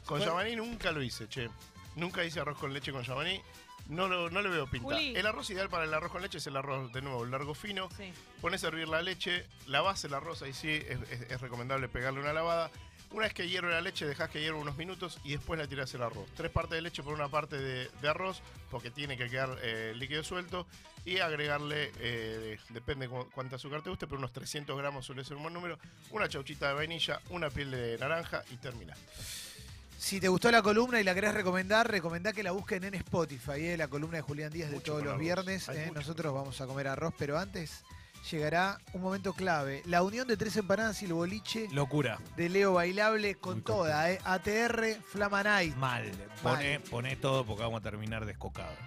Con 0.04 0.18
Bueno. 0.18 0.32
yamaní 0.32 0.54
nunca 0.54 0.92
lo 0.92 1.02
hice, 1.02 1.28
che. 1.28 1.48
Nunca 1.96 2.22
hice 2.24 2.38
arroz 2.38 2.58
con 2.58 2.72
leche 2.72 2.92
con 2.92 3.02
yamaní. 3.02 3.42
No, 3.90 4.08
lo, 4.08 4.30
no 4.30 4.40
le 4.40 4.48
veo 4.48 4.66
pinta. 4.68 4.88
Juli. 4.94 5.14
El 5.16 5.26
arroz 5.26 5.50
ideal 5.50 5.68
para 5.68 5.84
el 5.84 5.92
arroz 5.92 6.10
con 6.12 6.22
leche 6.22 6.38
es 6.38 6.46
el 6.46 6.56
arroz, 6.56 6.92
de 6.92 7.02
nuevo, 7.02 7.24
largo 7.26 7.54
fino. 7.54 7.88
Sí. 7.96 8.12
Pones 8.40 8.62
a 8.64 8.68
hervir 8.68 8.88
la 8.88 9.02
leche, 9.02 9.46
lavás 9.66 10.04
el 10.04 10.14
arroz, 10.14 10.42
ahí 10.42 10.52
sí 10.52 10.70
es, 10.70 10.98
es- 11.10 11.30
es 11.30 11.40
recomendable 11.40 11.88
pegarle 11.88 12.20
una 12.20 12.32
lavada. 12.32 12.70
Una 13.12 13.22
vez 13.24 13.34
que 13.34 13.48
hierve 13.48 13.72
la 13.72 13.80
leche, 13.80 14.06
dejás 14.06 14.30
que 14.30 14.40
hierva 14.40 14.60
unos 14.60 14.76
minutos 14.76 15.18
y 15.24 15.32
después 15.32 15.58
la 15.58 15.66
tirás 15.66 15.92
el 15.94 16.02
arroz. 16.02 16.28
Tres 16.36 16.48
partes 16.52 16.76
de 16.76 16.82
leche 16.82 17.02
por 17.02 17.12
una 17.12 17.26
parte 17.28 17.58
de, 17.58 17.90
de 18.00 18.08
arroz, 18.08 18.40
porque 18.70 18.92
tiene 18.92 19.16
que 19.16 19.28
quedar 19.28 19.58
eh, 19.62 19.92
líquido 19.96 20.22
suelto. 20.22 20.64
Y 21.04 21.18
agregarle, 21.18 21.90
eh, 21.98 22.58
depende 22.68 23.08
cu- 23.08 23.28
cuánta 23.34 23.56
azúcar 23.56 23.82
te 23.82 23.90
guste, 23.90 24.06
pero 24.06 24.18
unos 24.18 24.32
300 24.32 24.78
gramos 24.78 25.04
suele 25.06 25.24
ser 25.24 25.36
un 25.36 25.42
buen 25.42 25.54
número. 25.54 25.76
Una 26.10 26.28
chauchita 26.28 26.68
de 26.68 26.74
vainilla, 26.74 27.20
una 27.30 27.50
piel 27.50 27.72
de 27.72 27.98
naranja 27.98 28.44
y 28.52 28.56
termina. 28.58 28.94
Si 30.00 30.18
te 30.18 30.28
gustó 30.28 30.50
la 30.50 30.62
columna 30.62 30.98
y 30.98 31.04
la 31.04 31.14
querés 31.14 31.34
recomendar, 31.34 31.88
recomendá 31.88 32.32
que 32.32 32.42
la 32.42 32.52
busquen 32.52 32.82
en 32.84 32.94
Spotify, 32.94 33.66
eh, 33.66 33.76
la 33.76 33.86
columna 33.86 34.16
de 34.16 34.22
Julián 34.22 34.50
Díaz 34.50 34.70
de 34.70 34.80
todos 34.80 35.04
los 35.04 35.18
viernes. 35.18 35.68
Eh, 35.68 35.92
nosotros 35.94 36.32
vamos 36.32 36.58
a 36.62 36.66
comer 36.66 36.88
arroz, 36.88 37.12
pero 37.18 37.38
antes 37.38 37.84
llegará 38.30 38.78
un 38.94 39.02
momento 39.02 39.34
clave. 39.34 39.82
La 39.84 40.02
unión 40.02 40.26
de 40.26 40.38
tres 40.38 40.56
empanadas 40.56 41.02
y 41.02 41.04
el 41.04 41.12
boliche 41.12 41.68
Locura. 41.70 42.18
de 42.34 42.48
Leo 42.48 42.72
Bailable 42.72 43.34
con 43.34 43.56
Muy 43.56 43.62
toda, 43.62 44.10
eh, 44.10 44.18
ATR 44.24 45.02
Flama 45.04 45.42
Night. 45.42 45.76
Mal. 45.76 46.10
Pone, 46.42 46.80
pone 46.80 47.16
todo 47.16 47.44
porque 47.44 47.62
vamos 47.62 47.80
a 47.80 47.82
terminar 47.82 48.24
descocados. 48.24 48.78